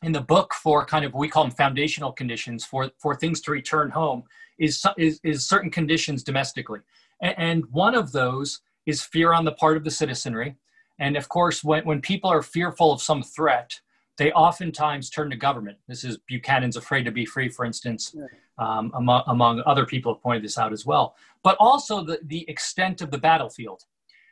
[0.02, 3.50] in the book for kind of we call them foundational conditions for, for things to
[3.50, 4.24] return home
[4.58, 6.80] is, is, is certain conditions domestically.
[7.20, 10.56] And, and one of those is fear on the part of the citizenry.
[10.98, 13.80] And of course, when, when people are fearful of some threat,
[14.16, 15.78] they oftentimes turn to government.
[15.88, 18.14] This is Buchanan's Afraid to Be Free, for instance,
[18.58, 21.16] um, among, among other people have pointed this out as well.
[21.42, 23.82] But also the, the extent of the battlefield.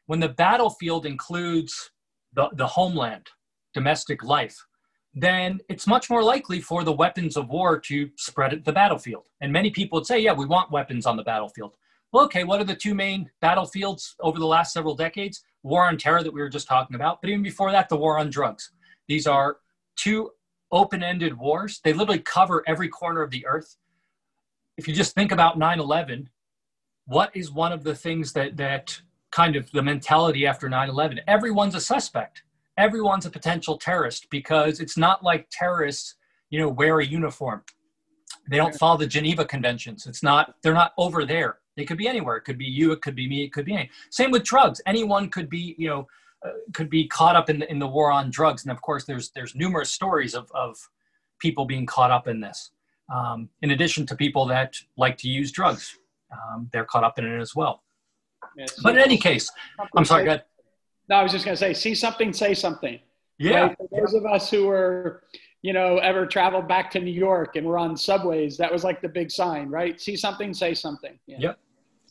[0.07, 1.91] When the battlefield includes
[2.33, 3.29] the, the homeland,
[3.75, 4.57] domestic life,
[5.15, 9.29] then it's much more likely for the weapons of war to spread at the battlefield.
[9.41, 11.77] And many people would say, yeah, we want weapons on the battlefield.
[12.13, 15.45] well, okay, what are the two main battlefields over the last several decades?
[15.63, 18.19] War on terror that we were just talking about, but even before that, the war
[18.19, 18.73] on drugs.
[19.07, 19.59] These are
[19.97, 20.31] two
[20.71, 21.81] open ended wars.
[21.85, 23.77] They literally cover every corner of the earth.
[24.79, 26.31] If you just think about 9 11,
[27.07, 31.21] what is one of the things that, that kind of the mentality after 9 11?
[31.27, 32.43] Everyone's a suspect,
[32.77, 36.17] everyone's a potential terrorist because it's not like terrorists,
[36.51, 37.63] you know, wear a uniform.
[38.51, 40.07] They don't follow the Geneva Conventions.
[40.07, 41.59] It's not, they're not over there.
[41.77, 42.37] They could be anywhere.
[42.37, 43.91] It could be you, it could be me, it could be any.
[44.11, 44.81] Same with drugs.
[44.87, 46.07] Anyone could be, you know,
[46.45, 48.65] uh, could be caught up in the, in the war on drugs.
[48.65, 50.77] And of course, there's there's numerous stories of, of
[51.39, 52.73] people being caught up in this.
[53.15, 55.97] Um, in addition to people that like to use drugs,
[56.33, 57.83] um, they're caught up in it as well.
[58.57, 58.79] Yes.
[58.83, 59.51] But in any case,
[59.97, 60.25] I'm sorry.
[60.25, 60.45] Go ahead.
[61.13, 62.99] No, I was just going to say, see something, say something.
[63.39, 63.61] Yeah.
[63.61, 63.77] Right?
[63.77, 65.25] For those of us who were,
[65.61, 69.03] you know, ever traveled back to New York and were on subways, that was like
[69.03, 70.01] the big sign, right?
[70.01, 71.19] See something, say something.
[71.27, 71.37] Yeah.
[71.39, 71.59] Yep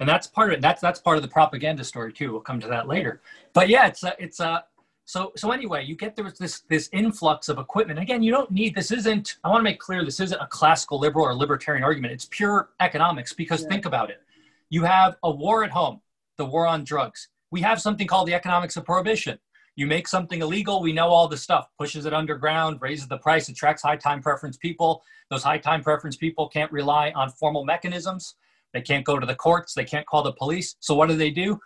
[0.02, 0.62] and that's part of it.
[0.62, 2.32] That's that's part of the propaganda story too.
[2.32, 3.22] We'll come to that later.
[3.54, 4.66] But yeah, it's a, it's a
[5.06, 8.00] so so anyway, you get there this this influx of equipment.
[8.00, 8.92] Again, you don't need this.
[8.92, 12.14] Isn't I want to make clear this isn't a classical liberal or libertarian argument.
[12.14, 13.70] It's pure economics because yeah.
[13.70, 14.24] think about it.
[14.70, 16.02] You have a war at home,
[16.38, 17.28] the war on drugs.
[17.52, 19.38] We have something called the economics of prohibition.
[19.76, 23.48] You make something illegal, we know all the stuff, pushes it underground, raises the price,
[23.50, 25.02] attracts high time preference people.
[25.30, 28.36] Those high time preference people can't rely on formal mechanisms
[28.74, 29.74] they can't go to the courts.
[29.74, 30.76] They can't call the police.
[30.80, 31.60] So what do they do?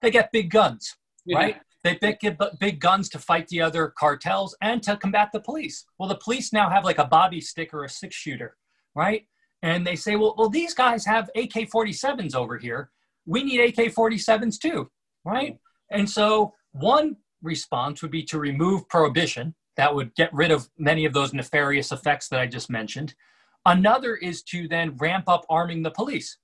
[0.00, 1.36] They get big guns, yeah.
[1.36, 1.56] right?
[1.84, 5.84] They get big guns to fight the other cartels and to combat the police.
[5.98, 8.56] Well, the police now have like a bobby stick or a six shooter,
[8.94, 9.26] right?
[9.62, 12.90] And they say, well, well, these guys have AK-47s over here.
[13.26, 14.90] We need AK-47s too,
[15.24, 15.56] right?
[15.90, 19.54] And so one response would be to remove prohibition.
[19.76, 23.14] That would get rid of many of those nefarious effects that I just mentioned.
[23.64, 26.38] Another is to then ramp up arming the police,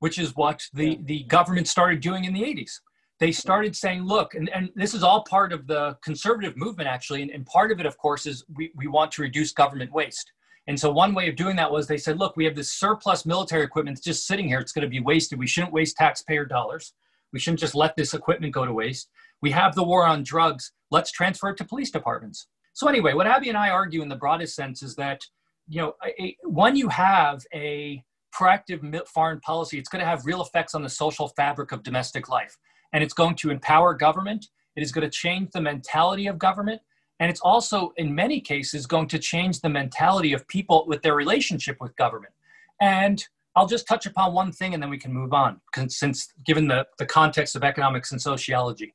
[0.00, 2.72] which is what the, the government started doing in the 80s.
[3.20, 7.22] They started saying, look, and, and this is all part of the conservative movement, actually.
[7.22, 10.30] And, and part of it, of course, is we, we want to reduce government waste.
[10.68, 13.26] And so one way of doing that was they said, look, we have this surplus
[13.26, 14.60] military equipment that's just sitting here.
[14.60, 15.38] It's going to be wasted.
[15.38, 16.92] We shouldn't waste taxpayer dollars.
[17.32, 19.08] We shouldn't just let this equipment go to waste.
[19.40, 20.72] We have the war on drugs.
[20.90, 22.48] Let's transfer it to police departments.
[22.74, 25.20] So anyway, what Abby and I argue in the broadest sense is that
[25.68, 28.02] you know, a, when you have a
[28.34, 32.28] proactive foreign policy, it's going to have real effects on the social fabric of domestic
[32.28, 32.56] life.
[32.92, 34.46] And it's going to empower government.
[34.76, 36.80] It is going to change the mentality of government.
[37.20, 41.14] And it's also, in many cases, going to change the mentality of people with their
[41.14, 42.32] relationship with government.
[42.80, 43.24] And
[43.56, 46.86] I'll just touch upon one thing and then we can move on, since given the,
[46.98, 48.94] the context of economics and sociology.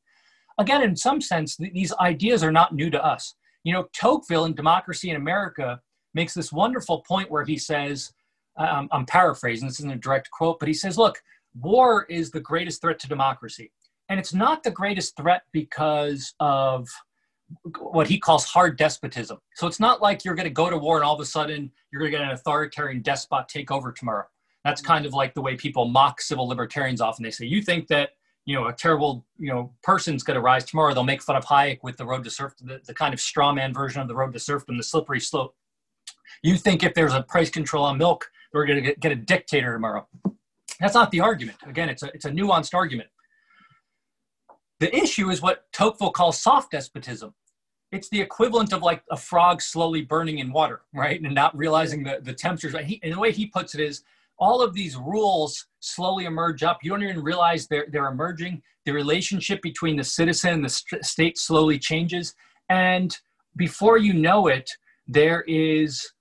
[0.58, 3.36] Again, in some sense, th- these ideas are not new to us.
[3.64, 5.82] You know, Tocqueville in Democracy in America
[6.14, 8.14] makes this wonderful point where he says,
[8.58, 11.22] um, I'm paraphrasing, this isn't a direct quote, but he says, look,
[11.60, 13.72] war is the greatest threat to democracy.
[14.10, 16.88] And it's not the greatest threat because of
[17.80, 19.38] what he calls hard despotism.
[19.56, 21.72] So it's not like you're going to go to war and all of a sudden
[21.92, 24.26] you're going to get an authoritarian despot take over tomorrow.
[24.64, 24.92] That's mm-hmm.
[24.92, 27.24] kind of like the way people mock civil libertarians often.
[27.24, 28.12] They say, you think that
[28.46, 30.94] you know a terrible you know person's going to rise tomorrow.
[30.94, 33.54] They'll make fun of Hayek with the road to serfdom, the, the kind of straw
[33.54, 35.56] man version of the road to serfdom, the slippery slope.
[36.42, 39.74] You think if there's a price control on milk, we're going to get a dictator
[39.74, 40.08] tomorrow.
[40.80, 41.58] That's not the argument.
[41.66, 43.10] Again, it's a, it's a nuanced argument.
[44.80, 47.34] The issue is what Tocqueville calls soft despotism.
[47.92, 51.22] It's the equivalent of like a frog slowly burning in water, right?
[51.22, 52.76] And not realizing the, the temperatures.
[52.86, 54.04] He, and the way he puts it is
[54.40, 56.80] all of these rules slowly emerge up.
[56.84, 58.64] You don't even realize they're, they're emerging.
[58.86, 62.34] The relationship between the citizen and the st- state slowly changes.
[62.68, 63.16] And
[63.56, 64.72] before you know it,
[65.08, 66.14] there is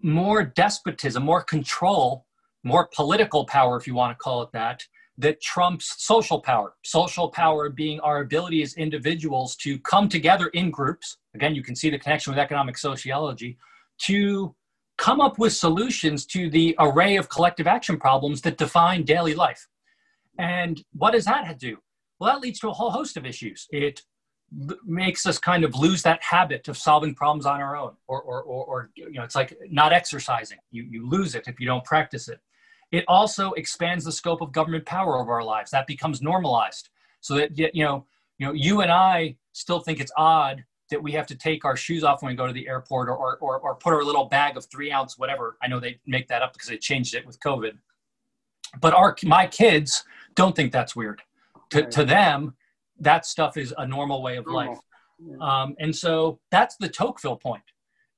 [0.00, 2.24] more despotism, more control,
[2.62, 4.84] more political power, if you want to call it that,
[5.18, 6.74] that trumps social power.
[6.84, 11.18] Social power being our ability as individuals to come together in groups.
[11.34, 13.58] Again, you can see the connection with economic sociology
[14.02, 14.54] to
[14.96, 19.68] come up with solutions to the array of collective action problems that define daily life.
[20.38, 21.78] And what does that do?
[22.18, 23.66] Well, that leads to a whole host of issues.
[23.70, 24.02] It
[24.84, 28.42] makes us kind of lose that habit of solving problems on our own or, or,
[28.42, 31.84] or, or, you know it's like not exercising you, you lose it if you don't
[31.84, 32.40] practice it
[32.90, 35.70] it also expands the scope of government power over our lives.
[35.70, 36.88] That becomes normalized.
[37.20, 38.06] So that you know
[38.38, 41.76] you know you and i still think it's odd that we have to take our
[41.76, 44.56] shoes off when we go to the airport or, or, or, put our little bag
[44.56, 45.58] of three ounce whatever.
[45.62, 47.72] I know they make that up because they changed it with covid.
[48.80, 51.22] But our my kids don't think that's weird.
[51.70, 52.54] To, to them
[53.00, 54.78] that stuff is a normal way of life.
[55.40, 57.62] Um, and so that's the Tocqueville point.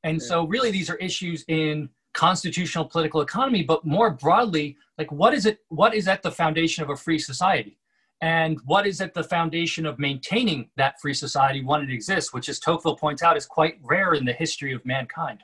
[0.04, 5.34] And so really these are issues in constitutional political economy, but more broadly, like what
[5.34, 5.60] is it?
[5.68, 7.78] What is at the foundation of a free society?
[8.22, 12.48] And what is at the foundation of maintaining that free society when it exists, which,
[12.50, 15.42] as Tocqueville points out, is quite rare in the history of mankind.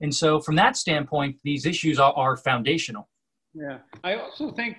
[0.00, 3.08] And so, from that standpoint, these issues are, are foundational.
[3.54, 3.78] Yeah.
[4.04, 4.78] I also think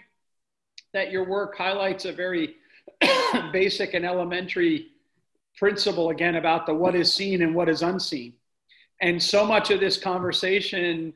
[0.94, 2.56] that your work highlights a very
[3.52, 4.88] basic and elementary
[5.58, 8.34] principle again about the what is seen and what is unseen.
[9.02, 11.14] And so much of this conversation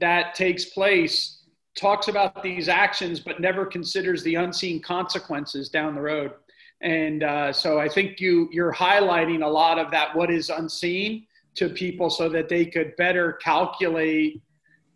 [0.00, 1.40] that takes place
[1.76, 6.32] talks about these actions, but never considers the unseen consequences down the road.
[6.82, 11.26] And uh, so I think you you're highlighting a lot of that what is unseen
[11.56, 14.40] to people so that they could better calculate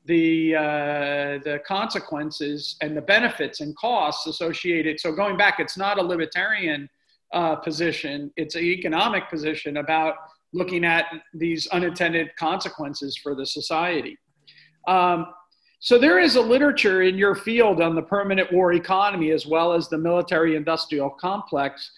[0.07, 4.99] the uh, the consequences and the benefits and costs associated.
[4.99, 6.89] So going back, it's not a libertarian
[7.33, 10.15] uh, position; it's an economic position about
[10.55, 14.17] looking at these unintended consequences for the society.
[14.87, 15.27] Um,
[15.81, 19.73] so there is a literature in your field on the permanent war economy as well
[19.73, 21.91] as the military industrial complex.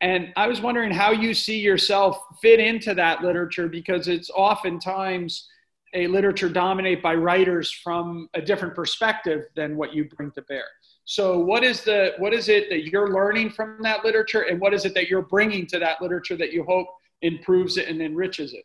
[0.00, 5.48] And I was wondering how you see yourself fit into that literature because it's oftentimes
[5.94, 10.64] a literature dominated by writers from a different perspective than what you bring to bear.
[11.04, 14.72] So what is the what is it that you're learning from that literature and what
[14.72, 16.86] is it that you're bringing to that literature that you hope
[17.22, 18.64] improves it and enriches it?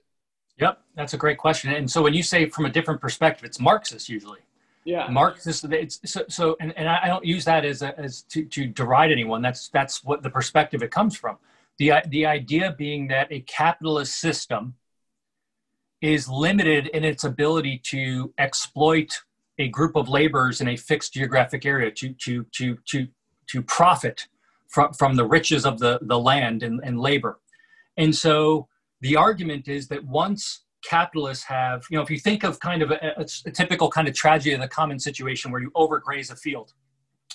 [0.60, 1.72] Yep, that's a great question.
[1.72, 4.39] And so when you say from a different perspective, it's Marxist usually.
[4.86, 5.08] Yeah.
[5.10, 5.65] Marxist.
[5.65, 9.12] It's so, so and, and I don't use that as a, as to, to deride
[9.12, 9.41] anyone.
[9.41, 11.38] That's that's what the perspective it comes from.
[11.78, 14.76] The the idea being that a capitalist system
[16.02, 19.22] is limited in its ability to exploit
[19.60, 23.08] a group of laborers in a fixed geographic area to to to to
[23.48, 24.28] to profit
[24.67, 27.39] from from the riches of the the land and, and labor
[27.98, 28.67] and so
[29.02, 32.92] the argument is that once capitalists have you know if you think of kind of
[32.92, 36.74] a, a, typical kind of tragedy of the common situation where you overgraze a field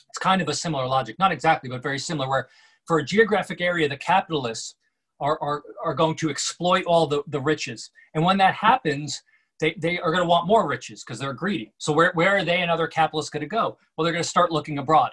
[0.08, 2.48] it's kind of a similar logic not exactly but very similar where
[2.86, 4.76] for a geographic area the capitalists
[5.22, 7.90] are, are, are going to exploit all the, the riches.
[8.14, 9.22] And when that happens,
[9.60, 11.72] they, they are going to want more riches because they're greedy.
[11.78, 13.78] So where, where are they and other capitalists going to go?
[13.96, 15.12] Well, they're going to start looking abroad.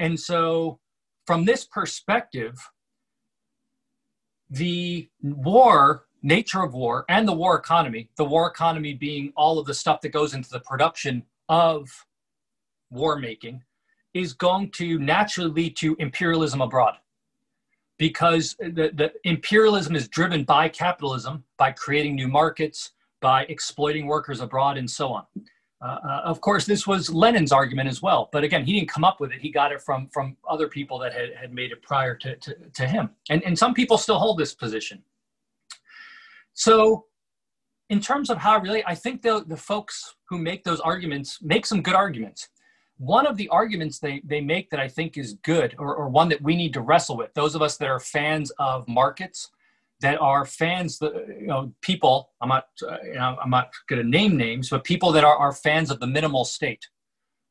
[0.00, 0.80] And so
[1.26, 2.58] from this perspective,
[4.50, 9.66] the war, nature of war, and the war economy, the war economy being all of
[9.66, 11.88] the stuff that goes into the production of
[12.90, 13.62] war making,
[14.14, 16.94] is going to naturally lead to imperialism abroad
[17.98, 24.40] because the, the imperialism is driven by capitalism, by creating new markets, by exploiting workers
[24.40, 25.24] abroad, and so on.
[25.82, 29.04] Uh, uh, of course, this was Lenin's argument as well, but again, he didn't come
[29.04, 29.40] up with it.
[29.40, 32.56] He got it from from other people that had, had made it prior to, to,
[32.74, 35.02] to him, and and some people still hold this position.
[36.54, 37.04] So,
[37.90, 41.38] in terms of how I relate, I think the the folks who make those arguments
[41.42, 42.48] make some good arguments
[42.98, 46.28] one of the arguments they, they make that I think is good, or, or one
[46.30, 49.50] that we need to wrestle with, those of us that are fans of markets,
[50.00, 54.02] that are fans, that, you know, people, I'm not, uh, you know, I'm not going
[54.02, 56.86] to name names, but people that are, are fans of the minimal state,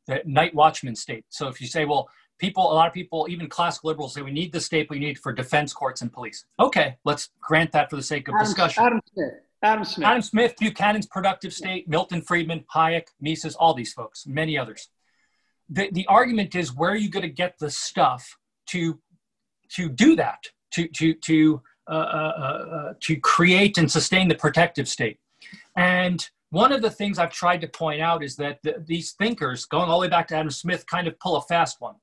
[0.08, 1.26] the night watchman state.
[1.30, 4.32] So if you say, well, people, a lot of people, even classical liberals say we
[4.32, 6.46] need the state, we need for defense courts and police.
[6.60, 8.84] Okay, let's grant that for the sake of Adam, discussion.
[8.84, 9.34] Adam Smith.
[9.64, 10.08] Adam Smith.
[10.08, 14.90] Adam Smith, Buchanan's productive state, Milton Friedman, Hayek, Mises, all these folks, many others
[15.70, 19.00] the, the argument is where are you going to get the stuff to
[19.72, 20.40] to do that
[20.74, 25.20] to to to Uh, uh, uh, to create and sustain the protective state
[25.78, 29.66] and one of the things i've tried to point out is that the, these thinkers
[29.66, 31.94] going all the way back to adam smith kind of pull a fast one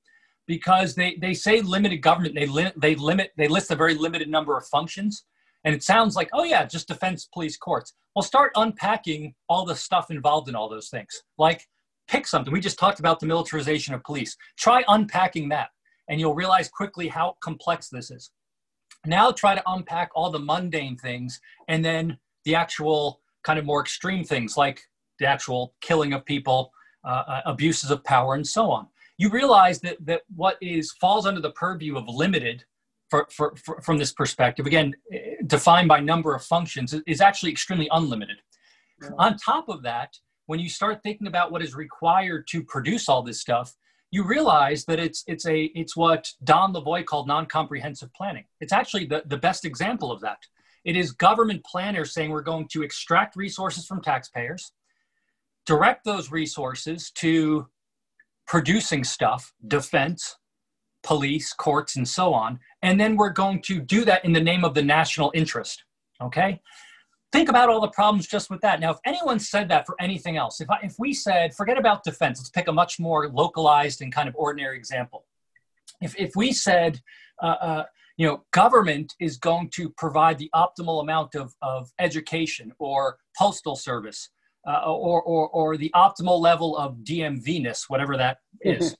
[0.46, 4.28] because they, they say limited government they, li- they limit they list a very limited
[4.28, 5.24] number of functions
[5.64, 9.74] and it sounds like oh yeah just defense police courts well start unpacking all the
[9.74, 11.66] stuff involved in all those things like
[12.12, 12.52] pick something.
[12.52, 14.36] We just talked about the militarization of police.
[14.58, 15.70] Try unpacking that,
[16.08, 18.30] and you'll realize quickly how complex this is.
[19.06, 23.80] Now try to unpack all the mundane things and then the actual kind of more
[23.80, 24.82] extreme things like
[25.18, 26.72] the actual killing of people,
[27.04, 28.86] uh, uh abuses of power, and so on.
[29.18, 32.64] You realize that, that what is falls under the purview of limited
[33.12, 37.52] for, for, for, from this perspective, again, eh, defined by number of functions, is actually
[37.52, 38.38] extremely unlimited.
[39.02, 39.10] Yeah.
[39.18, 43.22] On top of that, when you start thinking about what is required to produce all
[43.22, 43.74] this stuff,
[44.12, 48.44] you realize that it's it's a it's what Don Lavoie called non-comprehensive planning.
[48.60, 50.38] It's actually the, the best example of that.
[50.84, 54.72] It is government planners saying we're going to extract resources from taxpayers,
[55.64, 57.68] direct those resources to
[58.46, 60.36] producing stuff, defense,
[61.02, 62.58] police, courts, and so on.
[62.82, 65.84] And then we're going to do that in the name of the national interest.
[66.20, 66.60] Okay?
[67.32, 68.78] Think about all the problems just with that.
[68.78, 72.04] Now, if anyone said that for anything else, if, I, if we said, forget about
[72.04, 75.24] defense, let's pick a much more localized and kind of ordinary example.
[76.00, 77.00] If, if we said,
[77.42, 77.84] uh, uh,
[78.18, 83.76] you know, government is going to provide the optimal amount of, of education or postal
[83.76, 84.28] service
[84.66, 88.94] uh, or, or, or the optimal level of DMV-ness, whatever that is,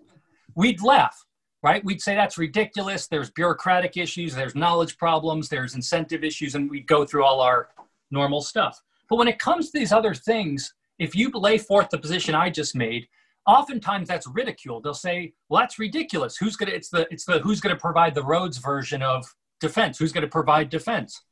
[0.57, 1.24] we'd laugh,
[1.62, 1.85] right?
[1.85, 3.07] We'd say that's ridiculous.
[3.07, 7.68] There's bureaucratic issues, there's knowledge problems, there's incentive issues, and we'd go through all our
[8.12, 8.80] normal stuff.
[9.08, 12.50] But when it comes to these other things, if you lay forth the position I
[12.50, 13.08] just made,
[13.46, 14.84] oftentimes that's ridiculed.
[14.84, 16.36] They'll say, "Well, that's ridiculous.
[16.36, 16.72] Who's gonna?
[16.72, 19.98] It's the it's the who's gonna provide the roads version of defense?
[19.98, 21.22] Who's gonna provide defense?"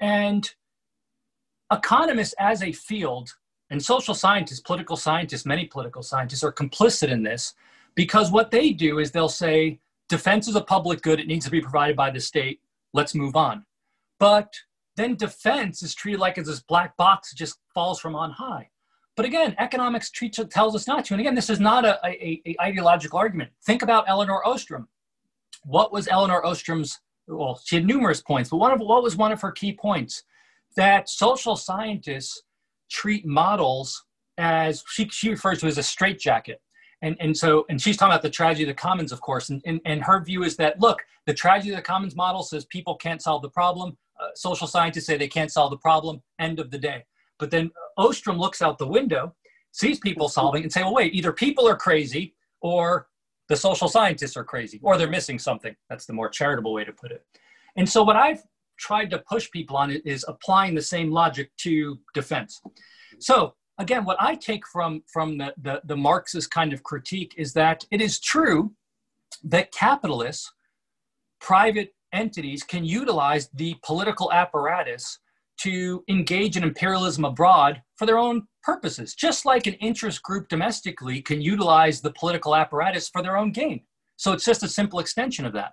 [0.00, 0.50] And
[1.70, 3.34] economists as a field
[3.70, 7.54] and social scientists, political scientists, many political scientists are complicit in this
[7.94, 11.50] because what they do is they'll say defense is a public good; it needs to
[11.50, 12.60] be provided by the state.
[12.94, 13.64] Let's move on.
[14.18, 14.54] But
[14.96, 18.68] then defense is treated like it's this black box that just falls from on high.
[19.16, 21.14] But again, economics treats, tells us not to.
[21.14, 23.50] And again, this is not a, a, a, ideological argument.
[23.64, 24.88] Think about Elinor Ostrom.
[25.64, 26.98] What was Elinor Ostrom's?
[27.26, 30.24] Well, she had numerous points, but one of what was one of her key points
[30.76, 32.42] that social scientists
[32.90, 34.04] treat models
[34.38, 36.60] as she, she refers to as a straitjacket.
[37.02, 39.50] And, and so, and she's talking about the tragedy of the commons, of course.
[39.50, 42.64] And, and, and her view is that, look, the tragedy of the commons model says
[42.66, 43.96] people can't solve the problem.
[44.22, 46.22] Uh, social scientists say they can't solve the problem.
[46.38, 47.04] End of the day.
[47.38, 49.34] But then Ostrom looks out the window,
[49.72, 53.08] sees people solving, and say, well, wait, either people are crazy or
[53.48, 55.74] the social scientists are crazy or they're missing something.
[55.90, 57.24] That's the more charitable way to put it.
[57.76, 58.42] And so, what I've
[58.78, 62.60] tried to push people on is applying the same logic to defense.
[63.18, 67.52] So, again, what I take from, from the, the, the Marxist kind of critique is
[67.54, 68.72] that it is true
[69.44, 70.52] that capitalists,
[71.40, 75.18] private entities can utilize the political apparatus
[75.60, 81.20] to engage in imperialism abroad for their own purposes, just like an interest group domestically
[81.22, 83.82] can utilize the political apparatus for their own gain.
[84.16, 85.72] So it's just a simple extension of that.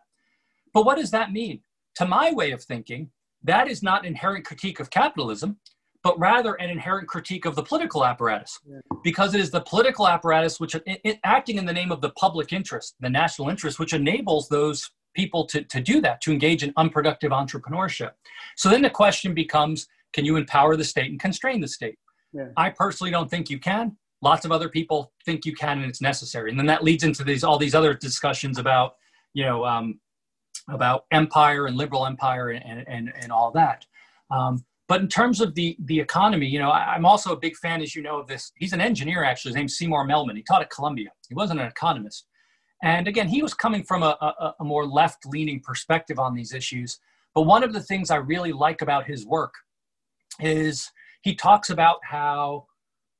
[0.73, 1.61] But what does that mean?
[1.95, 3.09] To my way of thinking,
[3.43, 5.57] that is not an inherent critique of capitalism,
[6.03, 8.59] but rather an inherent critique of the political apparatus,
[9.03, 12.11] because it is the political apparatus which, it, it, acting in the name of the
[12.11, 16.63] public interest, the national interest, which enables those people to, to do that, to engage
[16.63, 18.11] in unproductive entrepreneurship.
[18.55, 21.97] So then the question becomes can you empower the state and constrain the state?
[22.33, 22.47] Yeah.
[22.57, 23.95] I personally don't think you can.
[24.21, 26.49] Lots of other people think you can and it's necessary.
[26.49, 28.95] And then that leads into these all these other discussions about,
[29.33, 29.99] you know, um,
[30.69, 33.85] about empire and liberal empire and, and, and all that.
[34.31, 37.55] Um, but in terms of the, the economy, you know, I, am also a big
[37.55, 38.51] fan, as you know, of this.
[38.55, 39.49] He's an engineer, actually.
[39.49, 40.35] His name's Seymour Melman.
[40.35, 41.09] He taught at Columbia.
[41.27, 42.25] He wasn't an economist.
[42.81, 46.53] And again, he was coming from a, a, a more left leaning perspective on these
[46.53, 46.99] issues.
[47.35, 49.53] But one of the things I really like about his work
[50.39, 52.67] is he talks about how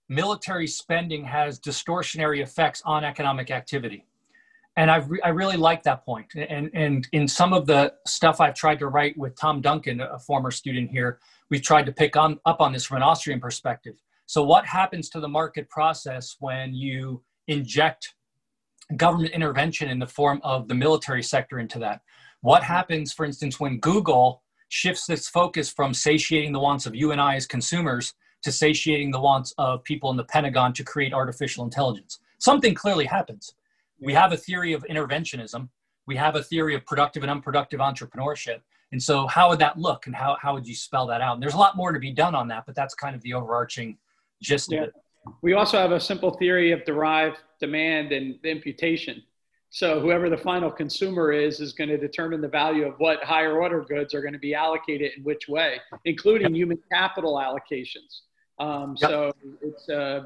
[0.08, 4.06] military spending has distortionary effects on economic activity.
[4.78, 6.28] And I, re- I really like that point.
[6.36, 10.18] And, and in some of the stuff I've tried to write with Tom Duncan, a
[10.18, 13.96] former student here, we've tried to pick on, up on this from an Austrian perspective.
[14.26, 18.14] So, what happens to the market process when you inject
[18.96, 22.02] government intervention in the form of the military sector into that.
[22.42, 22.74] What mm-hmm.
[22.74, 27.20] happens, for instance, when Google shifts its focus from satiating the wants of you and
[27.20, 28.14] I as consumers
[28.44, 32.20] to satiating the wants of people in the Pentagon to create artificial intelligence?
[32.38, 33.54] Something clearly happens.
[34.00, 35.68] We have a theory of interventionism.
[36.06, 38.62] We have a theory of productive and unproductive entrepreneurship.
[38.92, 41.36] And so, how would that look and how, how would you spell that out?
[41.36, 43.34] And there's a lot more to be done on that, but that's kind of the
[43.34, 43.98] overarching
[44.42, 44.80] gist yeah.
[44.80, 44.94] of it.
[45.42, 49.24] We also have a simple theory of derived demand and imputation.
[49.72, 53.60] So whoever the final consumer is is going to determine the value of what higher
[53.60, 58.22] order goods are going to be allocated in which way, including human capital allocations.
[58.58, 59.10] Um, yep.
[59.10, 60.22] So it's uh,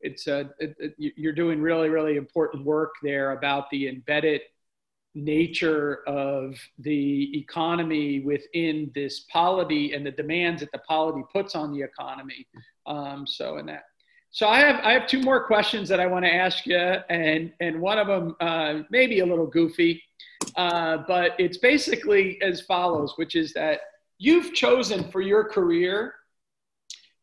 [0.00, 4.42] it's uh, it, it, you're doing really really important work there about the embedded
[5.16, 11.72] nature of the economy within this polity and the demands that the polity puts on
[11.72, 12.46] the economy.
[12.86, 13.84] Um, so in that
[14.34, 17.52] so I have I have two more questions that I want to ask you, and
[17.60, 20.02] and one of them uh, maybe a little goofy,
[20.56, 23.78] uh, but it's basically as follows, which is that
[24.18, 26.14] you've chosen for your career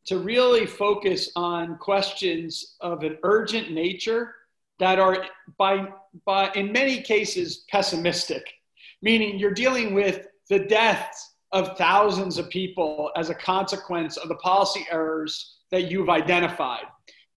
[0.05, 4.33] to really focus on questions of an urgent nature
[4.79, 5.25] that are
[5.57, 5.89] by
[6.25, 8.53] by in many cases pessimistic,
[9.01, 14.35] meaning you're dealing with the deaths of thousands of people as a consequence of the
[14.35, 16.85] policy errors that you've identified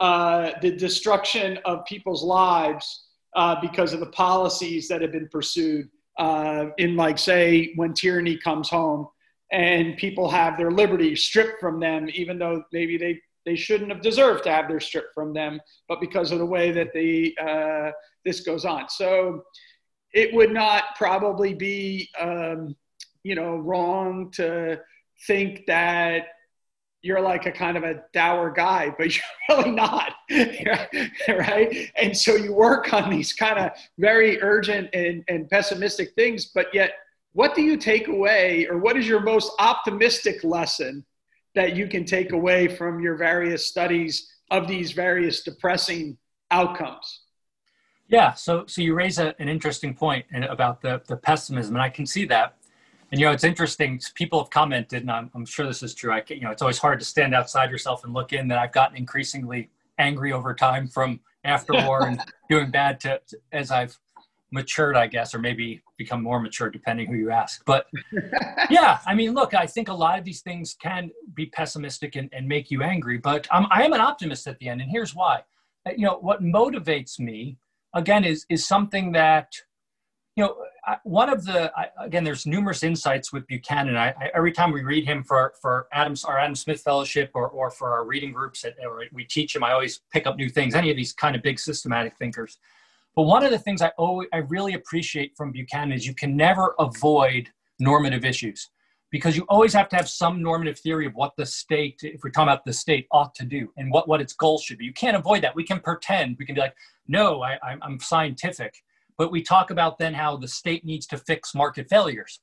[0.07, 2.87] uh, the destruction of people's lives
[3.41, 5.87] uh, because of the policies that have been pursued
[6.19, 9.03] uh, in, like, say, when tyranny comes home.
[9.53, 14.01] and people have their liberty stripped from them, even though maybe they, they shouldn't have
[14.01, 17.91] deserved to have their stripped from them, but because of the way that the, uh,
[18.25, 18.89] this goes on.
[18.89, 19.43] So
[20.13, 22.75] it would not probably be, um,
[23.23, 24.81] you know, wrong to
[25.27, 26.27] think that
[27.05, 29.15] you're like a kind of a dour guy, but
[29.49, 30.15] you're really not,
[31.29, 31.91] right?
[31.97, 36.75] And so you work on these kind of very urgent and, and pessimistic things, but
[36.75, 36.95] yet,
[37.35, 41.05] what do you take away, or what is your most optimistic lesson
[41.57, 46.17] that you can take away from your various studies of these various depressing
[46.53, 47.23] outcomes?
[48.09, 51.89] Yeah, so so you raise a, an interesting point about the the pessimism, and I
[51.91, 52.57] can see that
[53.11, 54.01] and you know, it's interesting.
[54.15, 56.13] People have commented, and I'm, I'm sure this is true.
[56.13, 58.49] I can, you know, it's always hard to stand outside yourself and look in.
[58.49, 63.21] That I've gotten increasingly angry over time from after war and doing bad to,
[63.53, 63.99] as I've
[64.55, 67.63] matured, I guess, or maybe become more mature, depending who you ask.
[67.67, 67.87] But
[68.71, 72.31] yeah, I mean, look, I think a lot of these things can be pessimistic and,
[72.33, 74.81] and make you angry, but I am an optimist at the end.
[74.81, 75.43] And here's why.
[75.87, 77.59] Uh, you know, what motivates me,
[77.95, 79.53] again, is, is something that,
[80.37, 80.57] you know,
[81.05, 83.97] one of the again, there's numerous insights with Buchanan.
[83.97, 87.49] I, I, every time we read him for for Adams our Adam Smith Fellowship or
[87.49, 89.63] or for our reading groups, or we teach him.
[89.63, 90.75] I always pick up new things.
[90.75, 92.59] Any of these kind of big systematic thinkers.
[93.15, 96.37] But one of the things I always, I really appreciate from Buchanan is you can
[96.37, 98.71] never avoid normative issues
[99.13, 102.31] because you always have to have some normative theory of what the state, if we're
[102.31, 104.85] talking about the state, ought to do and what, what its goals should be.
[104.85, 105.55] You can't avoid that.
[105.55, 106.75] We can pretend, we can be like,
[107.07, 108.83] no, I, I'm scientific
[109.19, 112.41] but we talk about then how the state needs to fix market failures.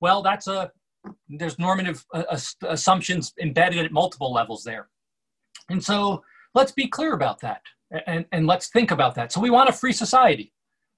[0.00, 0.70] Well, that's a
[1.28, 4.88] there's normative uh, assumptions embedded at multiple levels there.
[5.68, 6.22] And so
[6.54, 7.60] let's be clear about that
[8.06, 9.32] and, and let's think about that.
[9.32, 10.52] So we want a free society,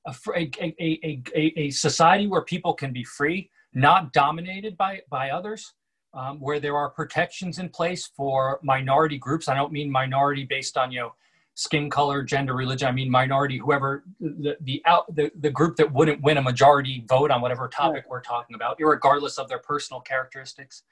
[0.07, 0.51] a, a,
[0.81, 5.75] a, a, a society where people can be free, not dominated by, by others,
[6.15, 9.49] um, where there are protections in place for minority groups.
[9.49, 11.15] I don't mean minority based on, you know,
[11.57, 12.87] skin color, gender, religion.
[12.87, 17.05] I mean, minority, whoever the the out the, the group that wouldn't win a majority
[17.09, 18.09] vote on whatever topic right.
[18.09, 20.85] we're talking about, regardless of their personal characteristics,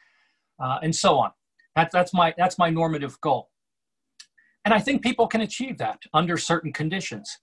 [0.58, 1.30] uh, and so on.
[1.76, 3.50] That's that's my that's my normative goal,
[4.64, 7.38] and I think people can achieve that under certain conditions.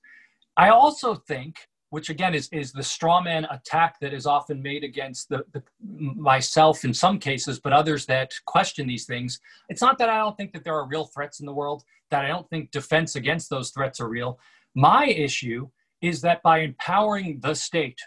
[0.57, 4.83] I also think, which again is is the straw man attack that is often made
[4.83, 9.39] against the, the myself in some cases, but others that question these things.
[9.69, 12.25] It's not that I don't think that there are real threats in the world that
[12.25, 14.39] I don't think defense against those threats are real.
[14.73, 15.69] My issue
[16.01, 17.99] is that by empowering the state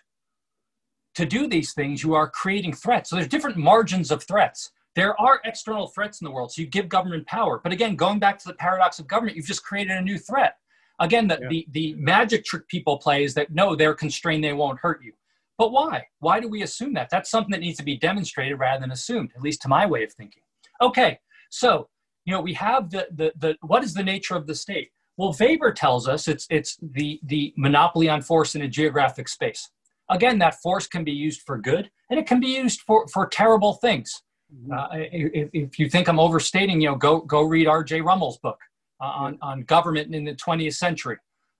[1.14, 3.10] to do these things, you are creating threats.
[3.10, 4.72] So there's different margins of threats.
[4.96, 7.60] There are external threats in the world, so you give government power.
[7.62, 10.56] But again, going back to the paradox of government, you've just created a new threat.
[11.00, 11.48] Again, the, yeah.
[11.48, 15.12] the, the magic trick people play is that no, they're constrained, they won't hurt you.
[15.58, 16.06] But why?
[16.20, 17.10] Why do we assume that?
[17.10, 20.02] That's something that needs to be demonstrated rather than assumed, at least to my way
[20.04, 20.42] of thinking.
[20.80, 21.18] Okay,
[21.50, 21.88] so
[22.24, 24.90] you know, we have the, the, the what is the nature of the state?
[25.16, 29.70] Well, Weber tells us it's, it's the, the monopoly on force in a geographic space.
[30.10, 33.26] Again, that force can be used for good and it can be used for, for
[33.26, 34.22] terrible things.
[34.52, 34.72] Mm-hmm.
[34.72, 38.00] Uh, if, if, you think I'm overstating, you know, go, go read R.J.
[38.00, 38.58] Rummel's book
[39.04, 41.16] on, on government in the 20th century.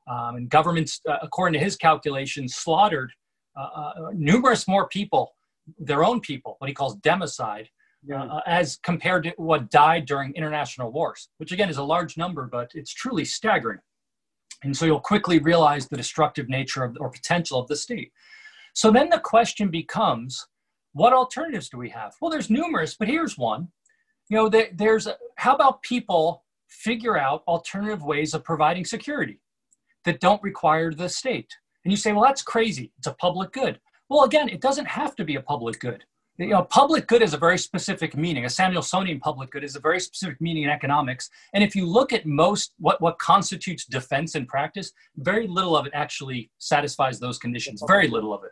[0.07, 3.13] Um, and governments, uh, according to his calculations, slaughtered
[3.57, 5.35] uh, uh, numerous more people,
[5.79, 7.67] their own people, what he calls democide,
[8.15, 12.47] uh, as compared to what died during international wars, which again is a large number,
[12.51, 13.79] but it's truly staggering.
[14.63, 18.13] And so you'll quickly realize the destructive nature of or potential of the state.
[18.75, 20.47] So then the question becomes,
[20.93, 22.15] what alternatives do we have?
[22.21, 23.69] Well, there's numerous, but here's one.
[24.29, 26.44] You know, there, there's a, how about people
[26.75, 29.41] figure out alternative ways of providing security
[30.05, 31.57] that don't require the state?
[31.85, 32.93] And you say, well, that's crazy.
[32.99, 33.81] It's a public good.
[34.09, 36.05] Well, again, it doesn't have to be a public good
[36.39, 38.45] you know, public good is a very specific meaning.
[38.45, 41.31] A Samuelsonian public good is a very specific meaning in economics.
[41.53, 45.87] And if you look at most what, what constitutes defense in practice, very little of
[45.87, 47.83] it actually satisfies those conditions.
[47.87, 48.51] Very little of it.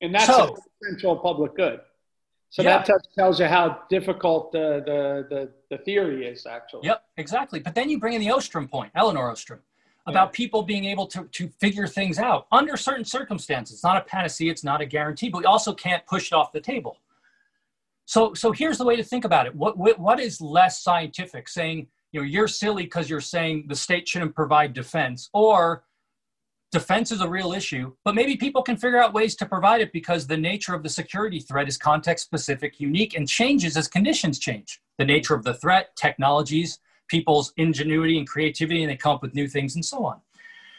[0.00, 1.80] And that's so, essential public good.
[2.50, 2.82] So yeah.
[2.82, 6.86] that tells you how difficult the, the, the, the theory is, actually.
[6.86, 7.60] Yep, exactly.
[7.60, 9.60] But then you bring in the Ostrom point, Elinor Ostrom
[10.08, 13.74] about people being able to, to figure things out under certain circumstances.
[13.76, 16.50] It's not a panacea, it's not a guarantee, but we also can't push it off
[16.50, 16.98] the table.
[18.06, 19.54] So, so here's the way to think about it.
[19.54, 21.46] What, what, what is less scientific?
[21.46, 25.84] Saying, you know, you're silly because you're saying the state shouldn't provide defense, or
[26.70, 29.92] defense is a real issue, but maybe people can figure out ways to provide it
[29.92, 34.38] because the nature of the security threat is context specific, unique, and changes as conditions
[34.38, 34.80] change.
[34.98, 39.34] The nature of the threat, technologies, people's ingenuity and creativity and they come up with
[39.34, 40.20] new things and so on.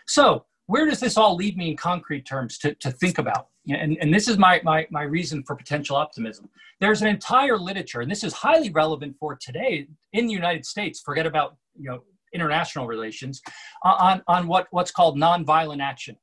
[0.08, 3.48] So, where does this all lead me in concrete terms to, to think about?
[3.68, 6.50] and, and this is my, my, my reason for potential optimism.
[6.80, 11.02] There's an entire literature, and this is highly relevant for today in the United States,
[11.02, 12.04] forget about you know,
[12.34, 13.42] international relations,
[13.86, 16.16] uh, on, on what, what's called nonviolent action.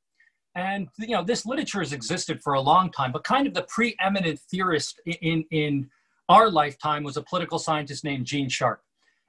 [0.55, 3.67] And you know, this literature has existed for a long time, but kind of the
[3.69, 5.91] preeminent theorist in, in
[6.29, 8.81] our lifetime was a political scientist named Gene Sharp.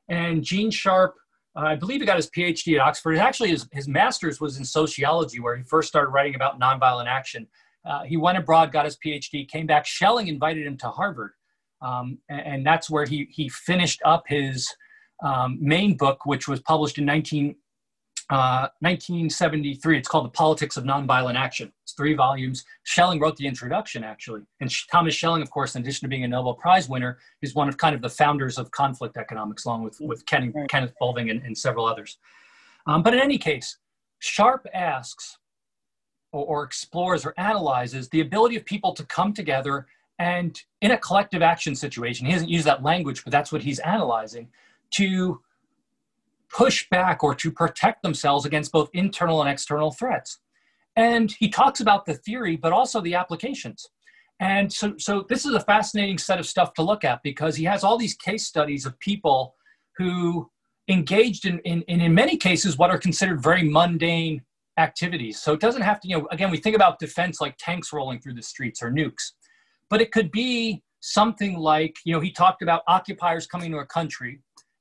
[0.09, 1.15] And Gene Sharp,
[1.55, 3.17] uh, I believe he got his PhD at Oxford.
[3.17, 7.47] Actually, his, his master's was in sociology, where he first started writing about nonviolent action.
[7.85, 9.85] Uh, he went abroad, got his PhD, came back.
[9.85, 11.31] Schelling invited him to Harvard.
[11.81, 14.67] Um, and, and, that's where he, he finished up his
[15.23, 17.55] um, main book, which was published in 19,
[18.29, 19.97] uh, 1973.
[19.97, 21.71] It's called The Politics of Nonviolent Action.
[21.83, 22.65] It's three volumes.
[22.83, 24.41] Schelling wrote the introduction, actually.
[24.59, 27.69] And Thomas Schelling, of course, in addition to being a Nobel Prize winner, is one
[27.69, 31.41] of kind of the founders of conflict economics, along with, with Ken, Kenneth Boulding and,
[31.43, 32.17] and several others.
[32.85, 33.77] Um, but in any case,
[34.19, 35.37] Sharp asks
[36.31, 39.87] or, or explores or analyzes the ability of people to come together
[40.19, 43.79] and in a collective action situation, he doesn't use that language, but that's what he's
[43.79, 44.49] analyzing,
[44.91, 45.41] to
[46.49, 50.39] push back or to protect themselves against both internal and external threats.
[50.95, 53.87] And he talks about the theory, but also the applications.
[54.39, 57.63] And so, so this is a fascinating set of stuff to look at because he
[57.65, 59.55] has all these case studies of people
[59.97, 60.49] who
[60.89, 64.41] engaged in, in, in, in many cases, what are considered very mundane
[64.77, 65.39] activities.
[65.39, 68.19] So it doesn't have to, you know, again, we think about defense like tanks rolling
[68.19, 69.31] through the streets or nukes,
[69.89, 73.85] but it could be something like, you know, he talked about occupiers coming to a
[73.85, 74.39] country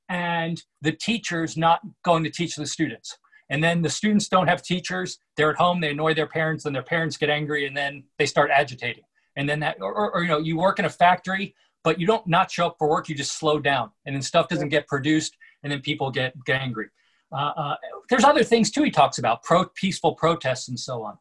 [0.09, 3.17] and the teachers not going to teach the students.
[3.49, 6.75] And then the students don't have teachers, they're at home, they annoy their parents, and
[6.75, 9.03] their parents get angry, and then they start agitating.
[9.37, 12.07] And then that, or, or, or you know, you work in a factory, but you
[12.07, 14.87] don't not show up for work, you just slow down, and then stuff doesn't get
[14.87, 16.87] produced, and then people get, get angry.
[17.31, 17.75] Uh, uh,
[18.09, 21.17] there's other things too he talks about, pro, peaceful protests and so on.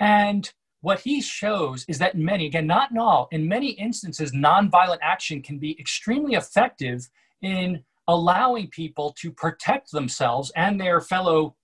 [0.00, 4.32] And what he shows is that in many, again, not in all, in many instances,
[4.32, 7.08] nonviolent action can be extremely effective
[7.40, 11.56] in allowing people to protect themselves and their fellow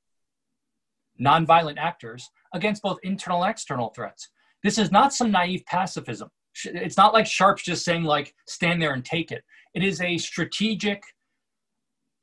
[1.20, 4.28] nonviolent actors against both internal and external threats.
[4.62, 6.30] This is not some naive pacifism.
[6.64, 9.44] It's not like Sharp's just saying, like, stand there and take it.
[9.74, 11.02] It is a strategic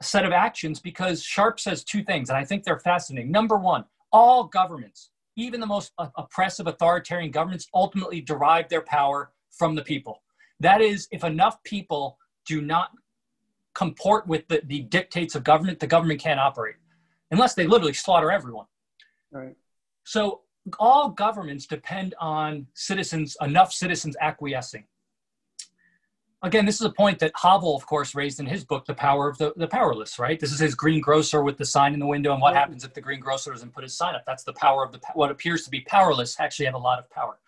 [0.02, 3.32] set of actions because Sharp says two things, and I think they're fascinating.
[3.32, 9.76] Number one, all governments, even the most oppressive authoritarian governments, ultimately derive their power from
[9.76, 10.22] the people.
[10.60, 12.90] That is, if enough people do not
[13.78, 16.76] comport with the, the dictates of government, the government can't operate
[17.32, 18.66] unless they literally slaughter everyone.
[19.32, 19.56] Right.
[20.04, 20.42] So
[20.80, 24.86] all governments depend on citizens, enough citizens acquiescing
[26.44, 29.30] again, this is a point that Havel, of course, raised in his book, The Power
[29.30, 30.40] of the, the Powerless, right?
[30.40, 32.34] This is his green grocer with the sign in the window.
[32.34, 34.24] And what happens if the green grocer doesn't put his sign up?
[34.26, 37.10] That's the power of the, what appears to be powerless actually have a lot of
[37.10, 37.40] power.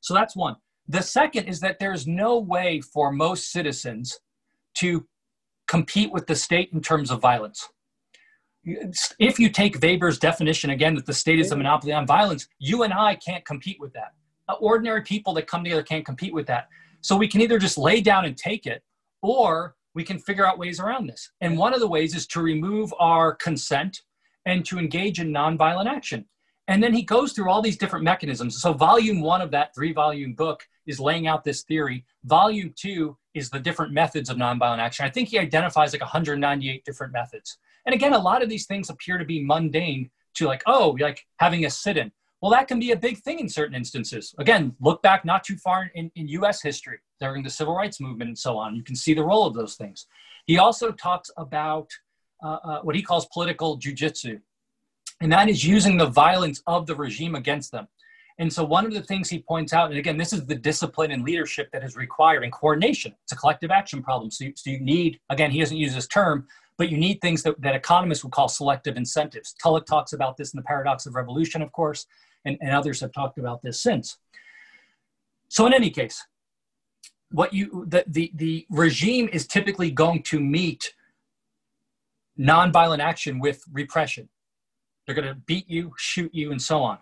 [0.00, 0.56] So that's one.
[0.88, 4.18] The second is that there's no way for most citizens
[4.74, 5.06] to
[5.72, 7.66] compete with the state in terms of violence.
[9.18, 12.82] If you take Weber's definition again that the state is a monopoly on violence, you
[12.82, 14.12] and I can't compete with that.
[14.50, 16.68] Uh, ordinary people that come together can't compete with that.
[17.00, 18.82] So we can either just lay down and take it,
[19.22, 21.30] or we can figure out ways around this.
[21.40, 24.02] And one of the ways is to remove our consent
[24.44, 26.26] and to engage in nonviolent action.
[26.68, 28.60] And then he goes through all these different mechanisms.
[28.60, 32.04] So, volume one of that three volume book is laying out this theory.
[32.24, 35.04] Volume two is the different methods of nonviolent action.
[35.04, 37.58] I think he identifies like 198 different methods.
[37.86, 41.26] And again, a lot of these things appear to be mundane to like, oh, like
[41.36, 42.12] having a sit in.
[42.40, 44.34] Well, that can be a big thing in certain instances.
[44.38, 48.28] Again, look back not too far in, in US history during the civil rights movement
[48.28, 48.74] and so on.
[48.74, 50.06] You can see the role of those things.
[50.46, 51.88] He also talks about
[52.42, 54.40] uh, uh, what he calls political jujitsu,
[55.20, 57.86] and that is using the violence of the regime against them.
[58.38, 61.10] And so, one of the things he points out, and again, this is the discipline
[61.10, 63.14] and leadership that is required in coordination.
[63.24, 64.30] It's a collective action problem.
[64.30, 66.46] So, you, so you need, again, he doesn't use this term,
[66.78, 69.54] but you need things that, that economists would call selective incentives.
[69.62, 72.06] Tullock talks about this in the paradox of revolution, of course
[72.44, 74.18] and, and others have talked about this since.
[75.48, 76.24] So in any case,
[77.30, 80.94] what you the, the, the regime is typically going to meet
[82.38, 84.28] nonviolent action with repression.
[85.06, 86.98] They're going to beat you, shoot you, and so on.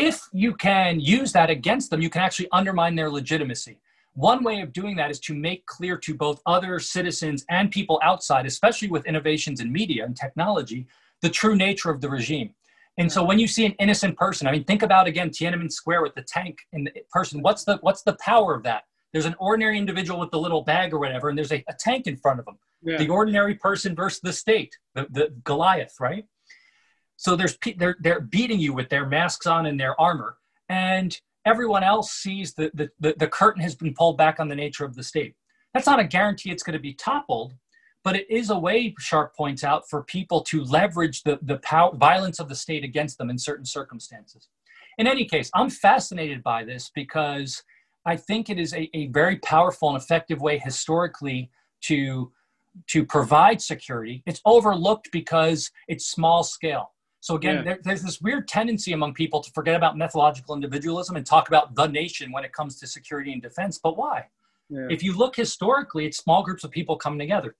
[0.00, 3.78] If you can use that against them, you can actually undermine their legitimacy.
[4.14, 8.00] One way of doing that is to make clear to both other citizens and people
[8.02, 10.86] outside, especially with innovations in media and technology,
[11.20, 12.54] the true nature of the regime.
[12.96, 16.02] And so when you see an innocent person, I mean, think about again Tiananmen Square
[16.02, 17.42] with the tank and the person.
[17.42, 18.84] What's the what's the power of that?
[19.12, 22.06] There's an ordinary individual with the little bag or whatever, and there's a, a tank
[22.06, 22.58] in front of them.
[22.82, 22.96] Yeah.
[22.96, 26.24] The ordinary person versus the state, the, the Goliath, right?
[27.20, 30.38] So there's they're they're beating you with their masks on and their armor,
[30.70, 34.54] and everyone else sees that the, the, the curtain has been pulled back on the
[34.54, 35.34] nature of the state.
[35.74, 37.52] That's not a guarantee it's going to be toppled,
[38.04, 41.94] but it is a way, Sharp points out, for people to leverage the, the power,
[41.94, 44.48] violence of the state against them in certain circumstances.
[44.96, 47.62] In any case, I'm fascinated by this because
[48.06, 51.50] I think it is a, a very powerful and effective way historically
[51.82, 52.32] to,
[52.88, 54.22] to provide security.
[54.24, 56.92] It's overlooked because it's small scale.
[57.20, 57.62] So again, yeah.
[57.62, 61.74] there, there's this weird tendency among people to forget about methodological individualism and talk about
[61.74, 63.78] the nation when it comes to security and defense.
[63.78, 64.26] But why?
[64.70, 64.86] Yeah.
[64.88, 67.54] If you look historically, it's small groups of people coming together.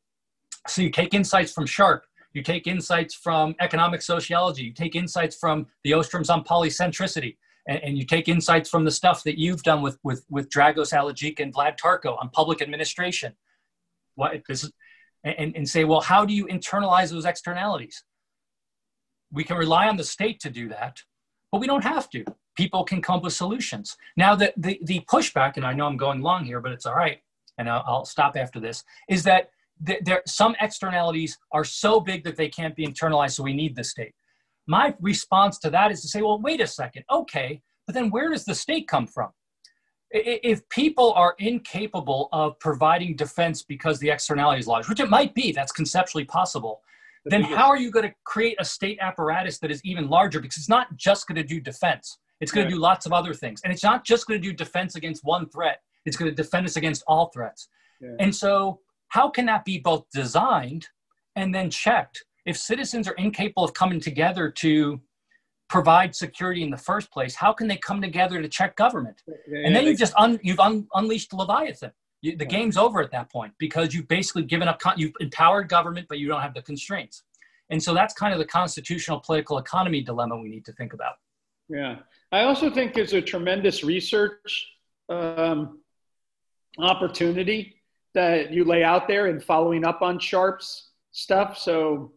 [0.67, 5.37] So you take insights from Sharp, you take insights from economic sociology, you take insights
[5.37, 7.37] from the Ostroms on polycentricity,
[7.67, 10.93] and, and, you take insights from the stuff that you've done with with with Dragos
[10.93, 13.35] Aligica and Vlad Tarko on public administration.
[14.15, 14.73] What this is,
[15.25, 18.05] and, and say, well, how do you internalize those externalities?
[19.33, 21.03] We can rely on the state to do that,
[21.53, 22.25] but we don't have to.
[22.57, 23.97] People can come up with solutions.
[24.17, 26.95] Now, the, the, the pushback, and I know I'm going long here, but it's all
[26.95, 27.19] right,
[27.59, 29.51] and I'll, I'll stop after this, is that
[29.81, 33.85] there, some externalities are so big that they can't be internalized, so we need the
[33.85, 34.15] state.
[34.67, 38.31] My response to that is to say, well, wait a second, okay, but then where
[38.31, 39.31] does the state come from?
[40.11, 45.35] If people are incapable of providing defense because the externality is large, which it might
[45.35, 46.83] be, that's conceptually possible,
[47.25, 50.41] then how are you going to create a state apparatus that is even larger?
[50.41, 52.19] Because it's not just going to do defense.
[52.41, 53.61] It's going to do lots of other things.
[53.63, 55.81] And it's not just going to do defense against one threat.
[56.07, 57.69] It's going to defend us against all threats.
[58.01, 58.17] Yeah.
[58.19, 60.89] And so how can that be both designed
[61.37, 62.25] and then checked?
[62.47, 65.01] If citizens are incapable of coming together to
[65.69, 69.23] provide security in the first place, how can they come together to check government?
[69.27, 71.93] Yeah, and then you've just un, you've un, unleashed Leviathan.
[72.23, 76.07] You, the game's over at that point because you've basically given up, you've empowered government,
[76.09, 77.23] but you don't have the constraints.
[77.71, 81.15] And so that's kind of the constitutional political economy dilemma we need to think about.
[81.69, 81.97] Yeah.
[82.33, 84.73] I also think there's a tremendous research
[85.09, 85.81] um,
[86.79, 87.77] opportunity
[88.15, 91.57] that you lay out there in following up on Sharp's stuff.
[91.57, 92.13] So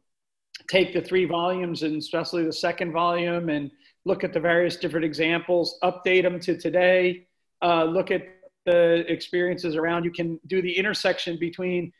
[0.67, 3.71] take the three volumes and especially the second volume and
[4.05, 7.27] look at the various different examples, update them to today,
[7.61, 8.23] uh, look at
[8.65, 10.03] the experiences around.
[10.03, 11.91] You can do the intersection between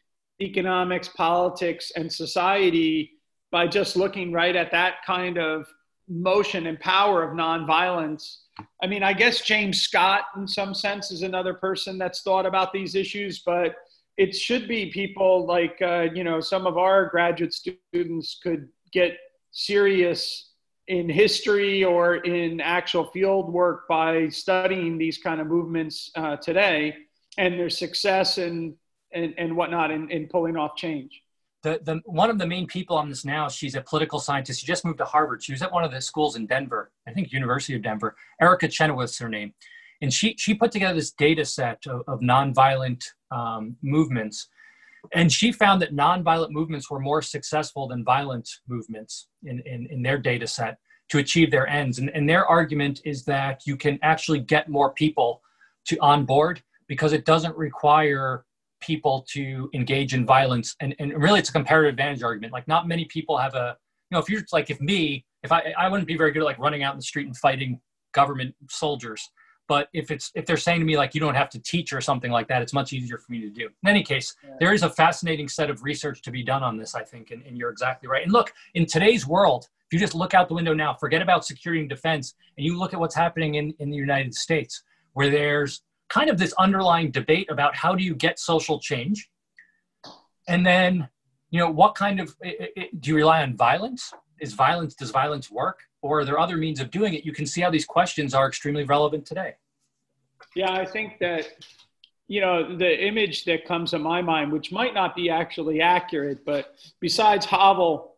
[0.41, 3.11] economics, politics, and society
[3.51, 5.68] by just looking right at that kind of
[6.09, 8.38] motion and power of nonviolence.
[8.82, 12.74] I mean, I guess James Scott, in some sense, is another person that's thought about
[12.74, 13.76] these issues, but
[14.18, 19.18] it should be people like, uh, you know, some of our graduate students could get
[19.51, 20.53] serious
[20.88, 26.96] in history or in actual field work by studying these kind of movements uh, today
[27.38, 28.76] and their success and,
[29.14, 31.22] and, and whatnot in, in pulling off change.
[31.64, 34.60] The, the one of the main people on this now she's a political scientist.
[34.60, 35.42] She just moved to harvard.
[35.42, 38.18] She was at one of the schools in denver i think university of denver.
[38.42, 39.54] Erica chenoweth's her name.
[40.02, 44.50] And she she put together this data set of, of nonviolent um, movements
[45.14, 50.01] and she found that nonviolent movements were more successful than violent movements in, in, in
[50.01, 50.78] their data set
[51.10, 51.99] to achieve their ends.
[51.99, 55.41] And, and their argument is that you can actually get more people
[55.88, 58.45] to on board because it doesn't require
[58.82, 60.76] people to engage in violence.
[60.80, 62.54] And, and really it's a comparative advantage argument.
[62.54, 63.78] Like not many people have a
[64.14, 66.45] you know if you're like if me if i i wouldn't be very good at
[66.45, 67.80] like running out in the street and fighting
[68.14, 69.28] government soldiers
[69.68, 72.01] but if it's if they're saying to me like you don't have to teach or
[72.01, 73.70] something like that it's much easier for me to do.
[73.84, 74.55] In any case yeah.
[74.59, 77.43] there is a fascinating set of research to be done on this i think and,
[77.45, 78.24] and you're exactly right.
[78.24, 81.45] And look in today's world if you just look out the window now forget about
[81.45, 84.84] security and defense and you look at what's happening in, in the united states
[85.14, 85.82] where there's
[86.14, 89.30] kind of this underlying debate about how do you get social change?
[90.47, 91.09] And then
[91.49, 94.14] you know what kind of it, it, do you rely on violence?
[94.39, 97.45] Is violence does violence work or are there other means of doing it you can
[97.45, 99.56] see how these questions are extremely relevant today
[100.56, 101.47] yeah i think that
[102.28, 106.45] you know the image that comes to my mind which might not be actually accurate
[106.45, 108.16] but besides havel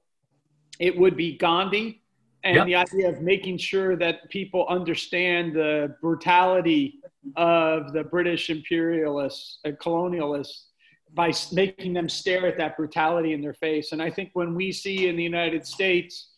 [0.79, 2.01] it would be gandhi
[2.45, 2.65] and yep.
[2.67, 6.99] the idea of making sure that people understand the brutality
[7.35, 10.65] of the British imperialists and colonialists
[11.13, 13.93] by making them stare at that brutality in their face.
[13.93, 16.34] And I think when we see in the United States,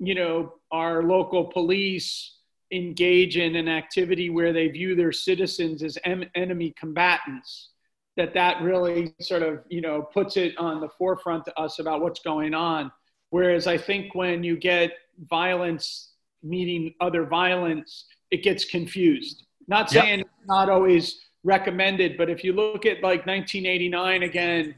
[0.00, 2.38] you know, our local police
[2.72, 7.70] engage in an activity where they view their citizens as em- enemy combatants,
[8.16, 12.00] that that really sort of, you know, puts it on the forefront to us about
[12.00, 12.90] what's going on.
[13.30, 14.92] Whereas I think when you get
[15.28, 20.26] violence meeting other violence, it gets confused not saying yep.
[20.26, 24.74] it's not always recommended, but if you look at like 1989 again,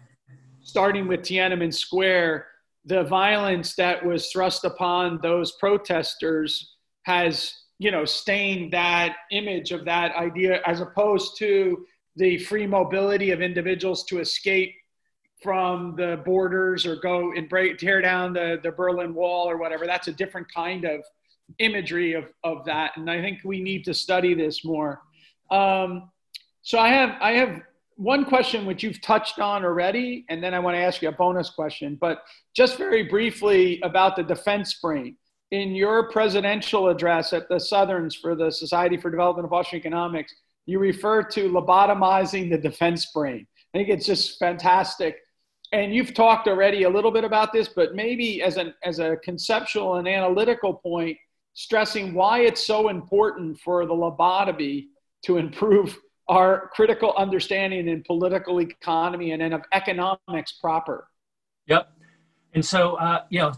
[0.61, 2.47] starting with Tiananmen Square,
[2.85, 9.85] the violence that was thrust upon those protesters has you know, stained that image of
[9.85, 14.73] that idea as opposed to the free mobility of individuals to escape
[15.43, 19.85] from the borders or go and break, tear down the, the Berlin Wall or whatever.
[19.85, 21.01] That's a different kind of
[21.59, 22.97] imagery of, of that.
[22.97, 25.01] And I think we need to study this more.
[25.51, 26.09] Um,
[26.63, 27.63] so I have, I have
[27.97, 31.13] one question which you've touched on already, and then I want to ask you a
[31.13, 32.23] bonus question, but
[32.55, 35.17] just very briefly about the defense brain.
[35.51, 40.35] In your presidential address at the Southerns for the Society for Development of Austrian Economics,
[40.67, 43.47] you refer to lobotomizing the defense brain.
[43.75, 45.17] I think it's just fantastic.
[45.73, 49.17] And you've talked already a little bit about this, but maybe as, an, as a
[49.25, 51.17] conceptual and analytical point,
[51.55, 54.87] stressing why it's so important for the lobotomy
[55.25, 61.09] to improve our critical understanding in political economy and then of economics proper.
[61.67, 61.93] Yep.
[62.55, 63.53] And so, uh, you know,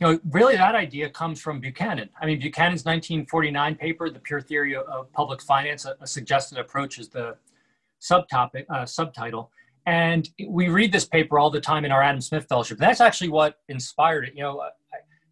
[0.00, 2.08] you know, really that idea comes from Buchanan.
[2.20, 6.98] I mean, Buchanan's 1949 paper, The Pure Theory of Public Finance, a, a suggested approach
[6.98, 7.36] is the
[8.00, 9.50] subtopic, uh, subtitle.
[9.86, 12.78] And we read this paper all the time in our Adam Smith Fellowship.
[12.78, 14.34] That's actually what inspired it.
[14.36, 14.62] You know,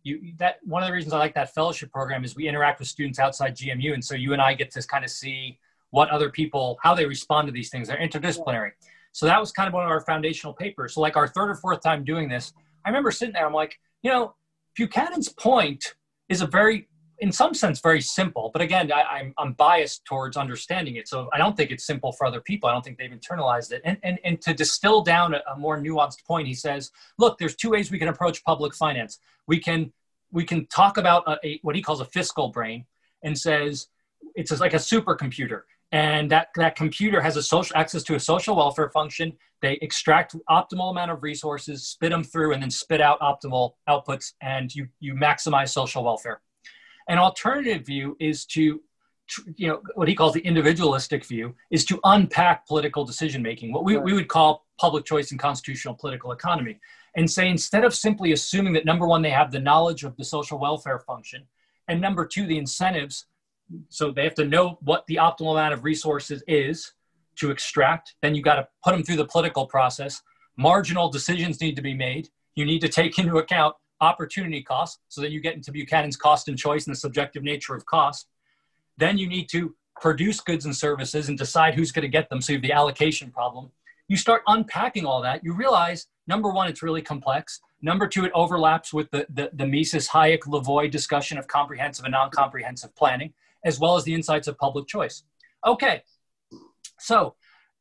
[0.02, 2.88] you, that one of the reasons I like that fellowship program is we interact with
[2.88, 5.58] students outside GMU, and so you and I get to kind of see
[5.96, 7.88] what other people how they respond to these things.
[7.88, 8.72] They're interdisciplinary.
[9.12, 10.92] So that was kind of one of our foundational papers.
[10.92, 12.52] So like our third or fourth time doing this,
[12.84, 13.46] I remember sitting there.
[13.46, 14.34] I'm like, you know,
[14.76, 15.94] Buchanan's point
[16.28, 16.86] is a very,
[17.20, 18.50] in some sense, very simple.
[18.52, 21.08] But again, I, am I'm, I'm biased towards understanding it.
[21.08, 22.68] So I don't think it's simple for other people.
[22.68, 23.80] I don't think they've internalized it.
[23.86, 27.56] And, and, and to distill down a, a more nuanced point, he says, look, there's
[27.56, 29.18] two ways we can approach public finance.
[29.46, 29.94] We can,
[30.30, 32.84] we can talk about a, a what he calls a fiscal brain
[33.22, 33.88] and says
[34.34, 35.62] it's like a supercomputer
[35.92, 39.32] and that, that computer has a social access to a social welfare function.
[39.62, 44.32] They extract optimal amount of resources spit them through and then spit out optimal outputs
[44.40, 46.40] and you, you maximize social welfare.
[47.08, 48.80] An alternative view is to
[49.56, 53.84] you know what he calls the individualistic view is to unpack political decision making what
[53.84, 56.78] we, we would call public choice and constitutional political economy
[57.16, 60.24] and say instead of simply assuming that number one they have the knowledge of the
[60.24, 61.42] social welfare function
[61.88, 63.26] and number two the incentives
[63.88, 66.92] so they have to know what the optimal amount of resources is
[67.36, 68.14] to extract.
[68.22, 70.22] Then you got to put them through the political process.
[70.56, 72.28] Marginal decisions need to be made.
[72.54, 76.48] You need to take into account opportunity costs so that you get into Buchanan's cost
[76.48, 78.28] and choice and the subjective nature of cost.
[78.98, 82.40] Then you need to produce goods and services and decide who's going to get them.
[82.40, 83.70] So you have the allocation problem.
[84.08, 85.42] You start unpacking all that.
[85.42, 87.60] You realize number one, it's really complex.
[87.82, 92.12] Number two, it overlaps with the, the, the Mises Hayek Lavoie discussion of comprehensive and
[92.12, 93.32] non comprehensive planning
[93.66, 95.24] as well as the insights of public choice.
[95.66, 96.02] Okay,
[96.98, 97.34] so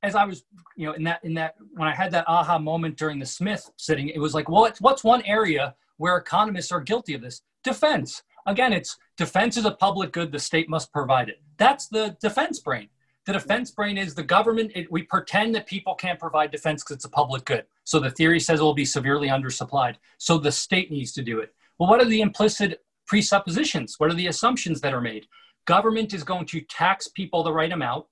[0.03, 0.43] as I was,
[0.75, 3.69] you know, in that, in that, when I had that aha moment during the Smith
[3.77, 7.41] sitting, it was like, well, what's one area where economists are guilty of this?
[7.63, 8.23] Defense.
[8.45, 10.31] Again, it's defense is a public good.
[10.31, 11.41] The state must provide it.
[11.57, 12.89] That's the defense brain.
[13.25, 14.71] The defense brain is the government.
[14.75, 17.65] It, we pretend that people can't provide defense because it's a public good.
[17.83, 19.95] So the theory says it will be severely undersupplied.
[20.19, 21.55] So the state needs to do it.
[21.79, 23.95] Well, what are the implicit presuppositions?
[23.97, 25.25] What are the assumptions that are made?
[25.65, 28.05] Government is going to tax people the right amount,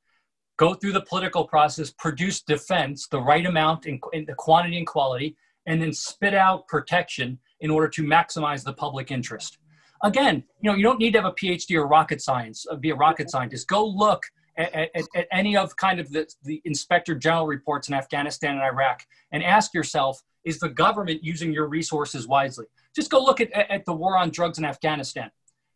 [0.58, 4.88] go through the political process, produce defense the right amount in, in, the quantity and
[4.88, 5.36] quality,
[5.66, 9.58] and then spit out protection in order to maximize the public interest.
[10.04, 12.90] Again, you know, you don't need to have a PhD or rocket science, uh, be
[12.90, 13.68] a rocket scientist.
[13.68, 14.24] Go look
[14.58, 18.64] at, at, at any of kind of the, the inspector general reports in Afghanistan and
[18.64, 22.66] Iraq and ask yourself, is the government using your resources wisely?
[22.94, 25.32] Just go look at, at the war on drugs in Afghanistan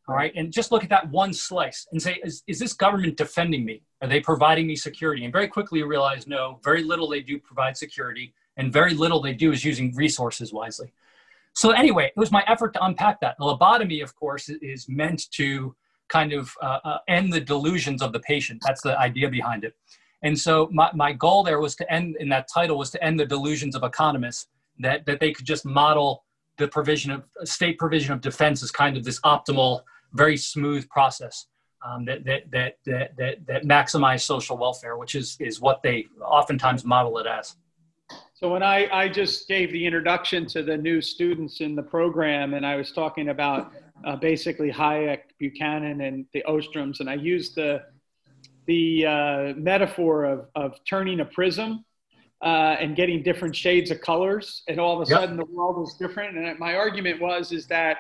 [0.07, 0.31] all right?
[0.35, 3.81] And just look at that one slice and say is, is this government defending me?
[4.01, 5.23] Are they providing me security?
[5.23, 9.21] And very quickly you realize no very little they do provide security and very little
[9.21, 10.93] they do is using resources wisely.
[11.53, 13.35] So anyway it was my effort to unpack that.
[13.37, 15.75] The lobotomy of course is meant to
[16.07, 18.61] kind of uh, uh, end the delusions of the patient.
[18.65, 19.75] That's the idea behind it.
[20.23, 23.19] And so my, my goal there was to end in that title was to end
[23.19, 24.47] the delusions of economists
[24.79, 26.23] that, that they could just model
[26.57, 29.81] the provision of state provision of defense as kind of this optimal
[30.17, 31.47] very smooth process
[31.85, 36.07] um, that, that, that, that, that, that maximize social welfare, which is, is what they
[36.21, 37.55] oftentimes model it as.
[38.33, 42.53] So when I, I just gave the introduction to the new students in the program
[42.53, 43.71] and I was talking about
[44.05, 47.81] uh, basically Hayek, Buchanan, and the Ostroms, and I used the,
[48.67, 51.83] the uh, metaphor of, of turning a prism
[52.43, 55.21] uh, and getting different shades of colors, and all of a yep.
[55.21, 56.37] sudden the world is different.
[56.37, 57.97] And my argument was is that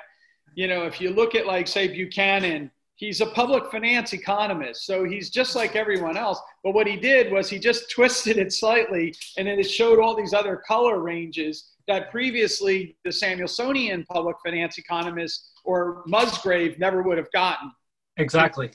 [0.57, 5.03] you know, if you look at like say Buchanan, he's a public finance economist, so
[5.03, 6.41] he's just like everyone else.
[6.63, 10.15] But what he did was he just twisted it slightly, and then it showed all
[10.15, 17.19] these other color ranges that previously the Samuelsonian public finance economist or Musgrave never would
[17.19, 17.71] have gotten.
[18.17, 18.71] Exactly.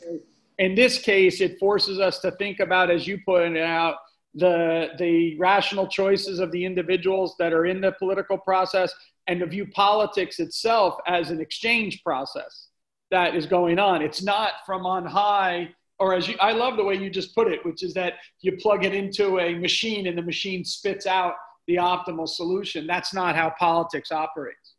[0.59, 3.97] In this case, it forces us to think about, as you pointed out,
[4.35, 8.95] the the rational choices of the individuals that are in the political process
[9.27, 12.69] and to view politics itself as an exchange process
[13.11, 14.03] that is going on.
[14.03, 15.69] It's not from on high,
[15.99, 18.57] or as you, I love the way you just put it, which is that you
[18.57, 21.35] plug it into a machine and the machine spits out
[21.69, 22.87] the optimal solution.
[22.87, 24.75] That's not how politics operates.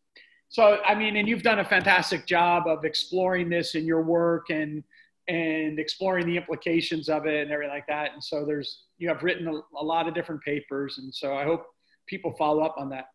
[0.50, 4.50] So, I mean, and you've done a fantastic job of exploring this in your work
[4.50, 4.84] and
[5.30, 8.12] and exploring the implications of it and everything like that.
[8.14, 11.44] And so there's you have written a, a lot of different papers, and so I
[11.44, 11.66] hope
[12.08, 13.06] people follow up on that.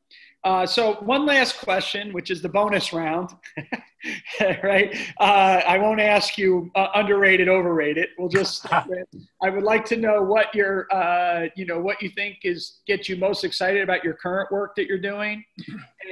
[0.44, 3.30] Uh, so one last question, which is the bonus round,
[4.62, 4.96] right?
[5.18, 8.10] Uh, I won't ask you uh, underrated, overrated.
[8.16, 8.64] We'll just.
[9.42, 13.08] I would like to know what your, uh, you know, what you think is gets
[13.08, 15.44] you most excited about your current work that you're doing,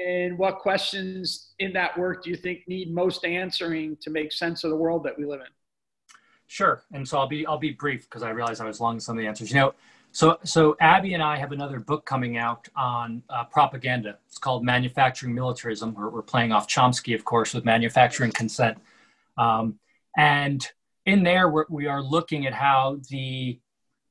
[0.04, 4.64] and what questions in that work do you think need most answering to make sense
[4.64, 5.46] of the world that we live in?
[6.48, 9.00] Sure, and so I'll be I'll be brief because I realize I was long in
[9.00, 9.50] some of the answers.
[9.50, 9.74] You know,
[10.16, 14.16] so, so Abby and I have another book coming out on uh, propaganda.
[14.26, 15.92] It's called Manufacturing Militarism.
[15.92, 18.78] We're, we're, playing off Chomsky, of course, with manufacturing consent.
[19.36, 19.78] Um,
[20.16, 20.66] and
[21.04, 23.60] in there, we're, we are looking at how the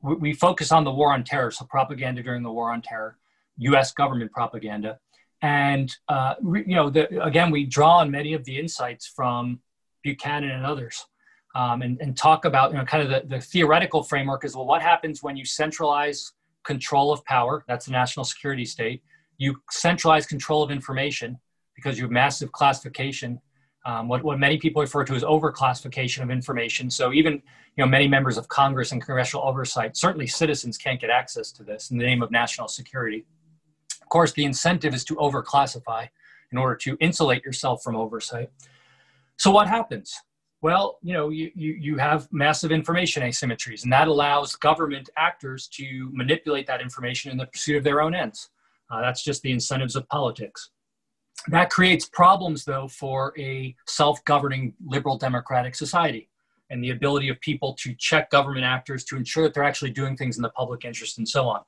[0.03, 3.17] we, we focus on the war on terror, so propaganda during the war on terror,
[3.57, 3.91] U.S.
[3.91, 4.99] government propaganda,
[5.41, 9.59] and uh, re, you know, the, again, we draw on many of the insights from
[10.03, 11.03] Buchanan and others
[11.55, 14.65] um, and, and talk about you know kind of the, the theoretical framework is well
[14.65, 16.33] what happens when you centralize
[16.65, 17.63] control of power?
[17.67, 19.01] That's the national security state.
[19.37, 21.39] You centralize control of information
[21.75, 23.39] because you have massive classification.
[23.85, 26.89] Um, what, what many people refer to as overclassification of information.
[26.89, 31.09] So even you know many members of congress and congressional oversight certainly citizens can't get
[31.09, 33.25] access to this in the name of national security.
[34.01, 36.09] Of course the incentive is to overclassify
[36.51, 38.49] in order to insulate yourself from oversight.
[39.37, 40.19] So what happens
[40.65, 45.67] well, you know, you, you, you have massive information asymmetries, and that allows government actors
[45.67, 48.49] to manipulate that information in the pursuit of their own ends.
[48.89, 50.71] Uh, that's just the incentives of politics.
[51.49, 56.31] That creates problems, though, for a self governing liberal democratic society
[56.71, 60.17] and the ability of people to check government actors to ensure that they're actually doing
[60.17, 61.61] things in the public interest and so on.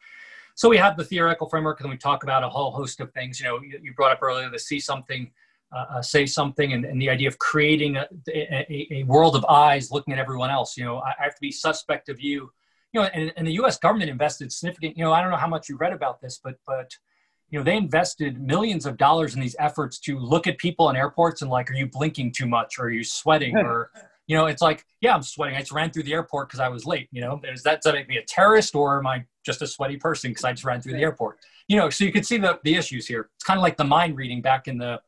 [0.55, 3.39] So we have the theoretical framework, and we talk about a whole host of things.
[3.39, 5.29] You know, you, you brought up earlier the see something
[5.75, 9.43] uh, uh, say something and, and, the idea of creating a, a, a, world of
[9.45, 10.77] eyes looking at everyone else.
[10.77, 12.51] You know, I, I have to be suspect of you.
[12.93, 13.77] You know, and, and, the U.S.
[13.77, 14.97] government invested significant.
[14.97, 16.95] You know, I don't know how much you read about this, but but
[17.49, 20.95] you know they invested millions of dollars in these efforts to look at people in
[20.95, 23.91] airports and like, are you blinking too much, or are you sweating, or
[24.27, 25.55] you know, it's like, yeah, I'm sweating.
[25.55, 27.09] I just ran through the airport because I was late.
[27.11, 29.67] You know, is that does that make me a terrorist, or am I just a
[29.67, 31.39] sweaty person because I just ran through the airport?
[31.67, 33.29] You know, so you can see the the issues here.
[33.35, 35.01] It's kind of like the mind reading back in the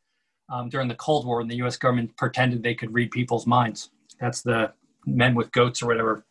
[0.52, 1.78] um, during the Cold War, and the U.S.
[1.78, 3.90] government pretended they could read people's minds.
[4.20, 4.74] That's the
[5.06, 6.26] men with goats or whatever.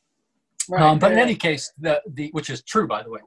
[0.68, 3.20] Right, um, but in any case, the, the which is true, by the way.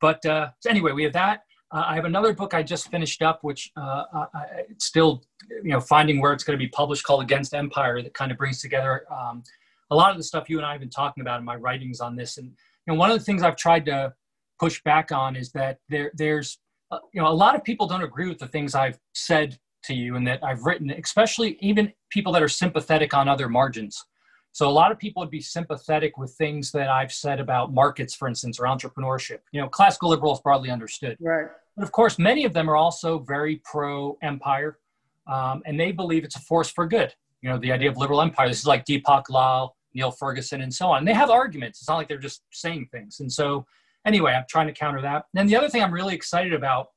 [0.00, 1.42] But uh, anyway, we have that.
[1.70, 5.70] Uh, I have another book I just finished up, which uh, I, it's still, you
[5.70, 8.60] know, finding where it's going to be published, called Against Empire, that kind of brings
[8.60, 9.42] together um,
[9.90, 12.00] a lot of the stuff you and I have been talking about in my writings
[12.00, 12.36] on this.
[12.36, 14.12] And you know, one of the things I've tried to
[14.58, 16.58] push back on is that there, there's,
[16.90, 19.94] uh, you know, a lot of people don't agree with the things I've said to
[19.94, 24.04] you and that I've written, especially even people that are sympathetic on other margins.
[24.52, 28.14] So a lot of people would be sympathetic with things that I've said about markets,
[28.14, 29.38] for instance, or entrepreneurship.
[29.50, 31.16] You know, classical liberals broadly understood.
[31.20, 31.46] Right.
[31.76, 34.78] But of course, many of them are also very pro empire,
[35.26, 37.14] um, and they believe it's a force for good.
[37.40, 38.48] You know, the idea of liberal empire.
[38.48, 40.98] This is like Deepak Lal, Niall Ferguson, and so on.
[40.98, 41.80] And they have arguments.
[41.80, 43.20] It's not like they're just saying things.
[43.20, 43.64] And so,
[44.06, 45.24] anyway, I'm trying to counter that.
[45.34, 46.88] And the other thing I'm really excited about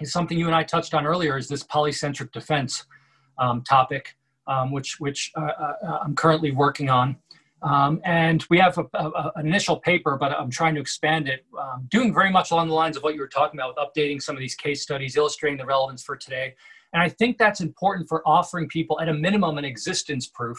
[0.00, 2.84] is something you and I touched on earlier is this polycentric defense
[3.38, 4.16] um, topic,
[4.46, 7.16] um, which, which uh, uh, I'm currently working on.
[7.62, 11.44] Um, and we have a, a, an initial paper, but I'm trying to expand it,
[11.58, 14.22] um, doing very much along the lines of what you were talking about with updating
[14.22, 16.54] some of these case studies, illustrating the relevance for today.
[16.92, 20.58] And I think that's important for offering people, at a minimum, an existence proof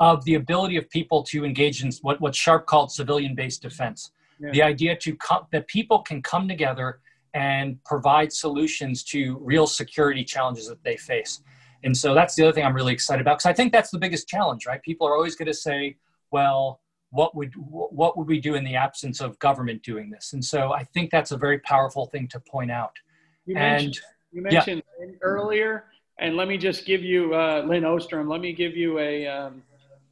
[0.00, 4.10] of the ability of people to engage in what, what Sharp called civilian based defense.
[4.40, 4.50] Yeah.
[4.50, 7.00] The idea to come, that people can come together
[7.34, 11.42] and provide solutions to real security challenges that they face.
[11.84, 13.98] And so that's the other thing I'm really excited about because I think that's the
[13.98, 14.82] biggest challenge, right?
[14.82, 15.96] People are always going to say,
[16.30, 16.80] well,
[17.10, 20.32] what would what would we do in the absence of government doing this?
[20.32, 22.92] And so I think that's a very powerful thing to point out.
[23.44, 24.00] You mentioned, and,
[24.32, 25.06] you mentioned yeah.
[25.20, 25.84] earlier,
[26.18, 28.28] and let me just give you uh, Lynn Ostrom.
[28.28, 29.62] Let me give you a, um,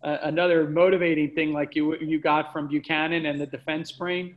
[0.03, 4.35] a another motivating thing like you you got from Buchanan and the defense brain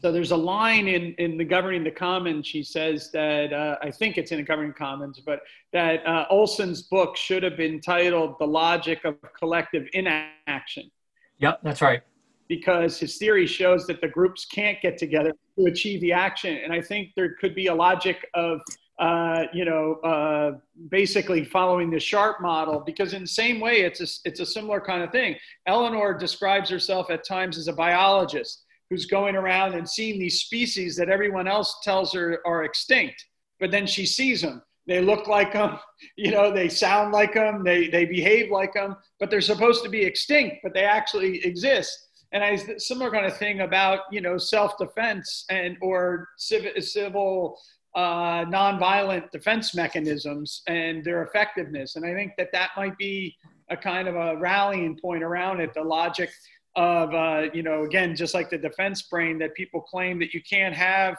[0.00, 2.46] So there's a line in, in the Governing the Commons.
[2.46, 5.40] She says that uh, I think it's in the Governing Commons, but
[5.72, 10.90] that uh, Olson's book should have been titled "The Logic of Collective Inaction."
[11.38, 12.02] Yep, that's right.
[12.48, 16.72] Because his theory shows that the groups can't get together to achieve the action, and
[16.72, 18.60] I think there could be a logic of
[18.98, 24.00] uh, you know, uh, basically following the Sharp model, because in the same way, it's
[24.00, 25.36] a, it's a similar kind of thing.
[25.66, 30.96] Elinor describes herself at times as a biologist who's going around and seeing these species
[30.96, 33.24] that everyone else tells her are extinct,
[33.60, 34.62] but then she sees them.
[34.86, 35.78] They look like them,
[36.16, 39.90] you know, they sound like them, they, they behave like them, but they're supposed to
[39.90, 42.06] be extinct, but they actually exist.
[42.32, 47.58] And I similar kind of thing about, you know, self-defense and or civil, civil
[47.94, 51.96] uh, nonviolent defense mechanisms and their effectiveness.
[51.96, 53.34] And I think that that might be
[53.70, 55.72] a kind of a rallying point around it.
[55.74, 56.30] The logic
[56.76, 60.42] of, uh, you know, again, just like the defense brain, that people claim that you
[60.42, 61.16] can't have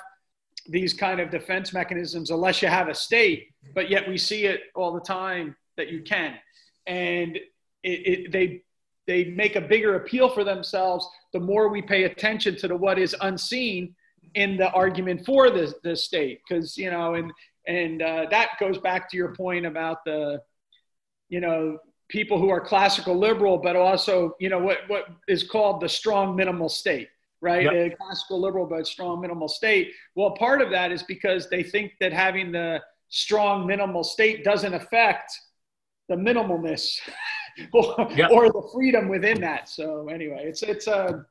[0.68, 4.62] these kind of defense mechanisms unless you have a state, but yet we see it
[4.76, 6.36] all the time that you can.
[6.88, 7.38] And
[7.84, 8.64] it, it, they
[9.08, 13.00] they make a bigger appeal for themselves the more we pay attention to the what
[13.00, 13.95] is unseen
[14.36, 17.32] in the argument for the, the state because you know and
[17.68, 20.39] and uh, that goes back to your point about the
[21.30, 21.78] you know
[22.10, 26.36] people who are classical liberal but also you know what what is called the strong
[26.36, 27.07] minimal state
[27.41, 27.93] right yep.
[27.93, 31.93] a classical liberal but strong minimal state well part of that is because they think
[31.99, 35.32] that having the strong minimal state doesn't affect
[36.10, 36.99] the minimalness
[37.74, 38.32] or, yep.
[38.32, 41.26] or the freedom within that so anyway it's it's a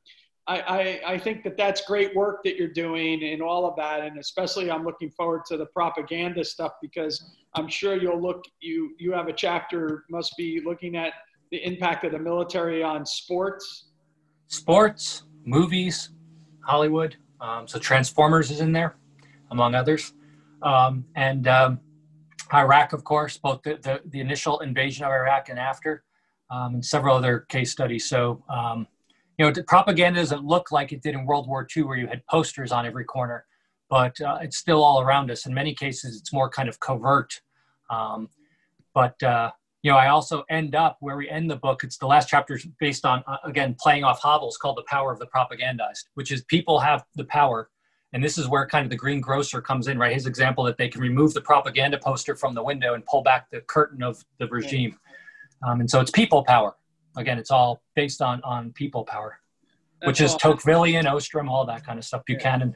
[0.49, 4.01] I, I, I, think that that's great work that you're doing and all of that.
[4.01, 7.23] And especially I'm looking forward to the propaganda stuff because
[7.55, 11.13] I'm sure you'll look, you, you have a chapter must be looking at
[11.51, 13.91] the impact of the military on sports.
[14.47, 16.11] Sports, movies,
[16.65, 17.17] Hollywood.
[17.43, 18.97] Um, so Transformers is in there,
[19.51, 20.15] among others.
[20.63, 21.81] Um, and um,
[22.55, 26.03] Iraq, of course, both the, the, the, initial invasion of Iraq and after,
[26.51, 28.09] um, and several other case studies.
[28.09, 28.87] So um,
[29.39, 32.27] you know, propaganda doesn't look like it did in World War II, where you had
[32.27, 33.47] posters on every corner,
[33.89, 35.47] but uh, it's still all around us.
[35.47, 37.41] In many cases, it's more kind of covert.
[37.89, 38.29] Um,
[38.95, 41.85] but uh, you know, I also end up where we end the book.
[41.85, 45.13] It's the last chapter is based on uh, again playing off Havel's called "The Power
[45.13, 47.71] of the Propagandized," which is people have the power,
[48.13, 50.13] and this is where kind of the greengrocer comes in, right?
[50.13, 53.49] His example that they can remove the propaganda poster from the window and pull back
[53.53, 54.99] the curtain of the regime,
[55.63, 56.75] um, and so it's people power
[57.19, 59.39] again, it's all based on on people power,
[60.01, 60.57] That's which is awesome.
[60.57, 62.25] Tocquevillian, Ostrom, all that kind of stuff.
[62.25, 62.75] Buchanan.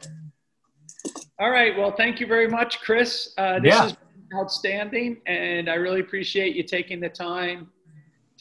[1.39, 1.77] All right.
[1.77, 3.33] Well, thank you very much, Chris.
[3.39, 3.87] Uh, this yeah.
[3.87, 3.97] is
[4.35, 7.71] outstanding, and I really appreciate you taking the time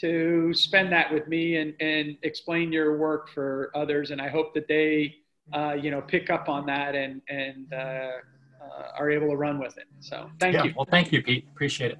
[0.01, 4.11] to spend that with me and, and explain your work for others.
[4.11, 5.15] And I hope that they,
[5.53, 9.59] uh, you know, pick up on that and and uh, uh are able to run
[9.59, 9.85] with it.
[9.99, 10.65] So thank yeah.
[10.65, 10.73] you.
[10.75, 11.47] Well, thank you, Pete.
[11.51, 11.99] Appreciate it.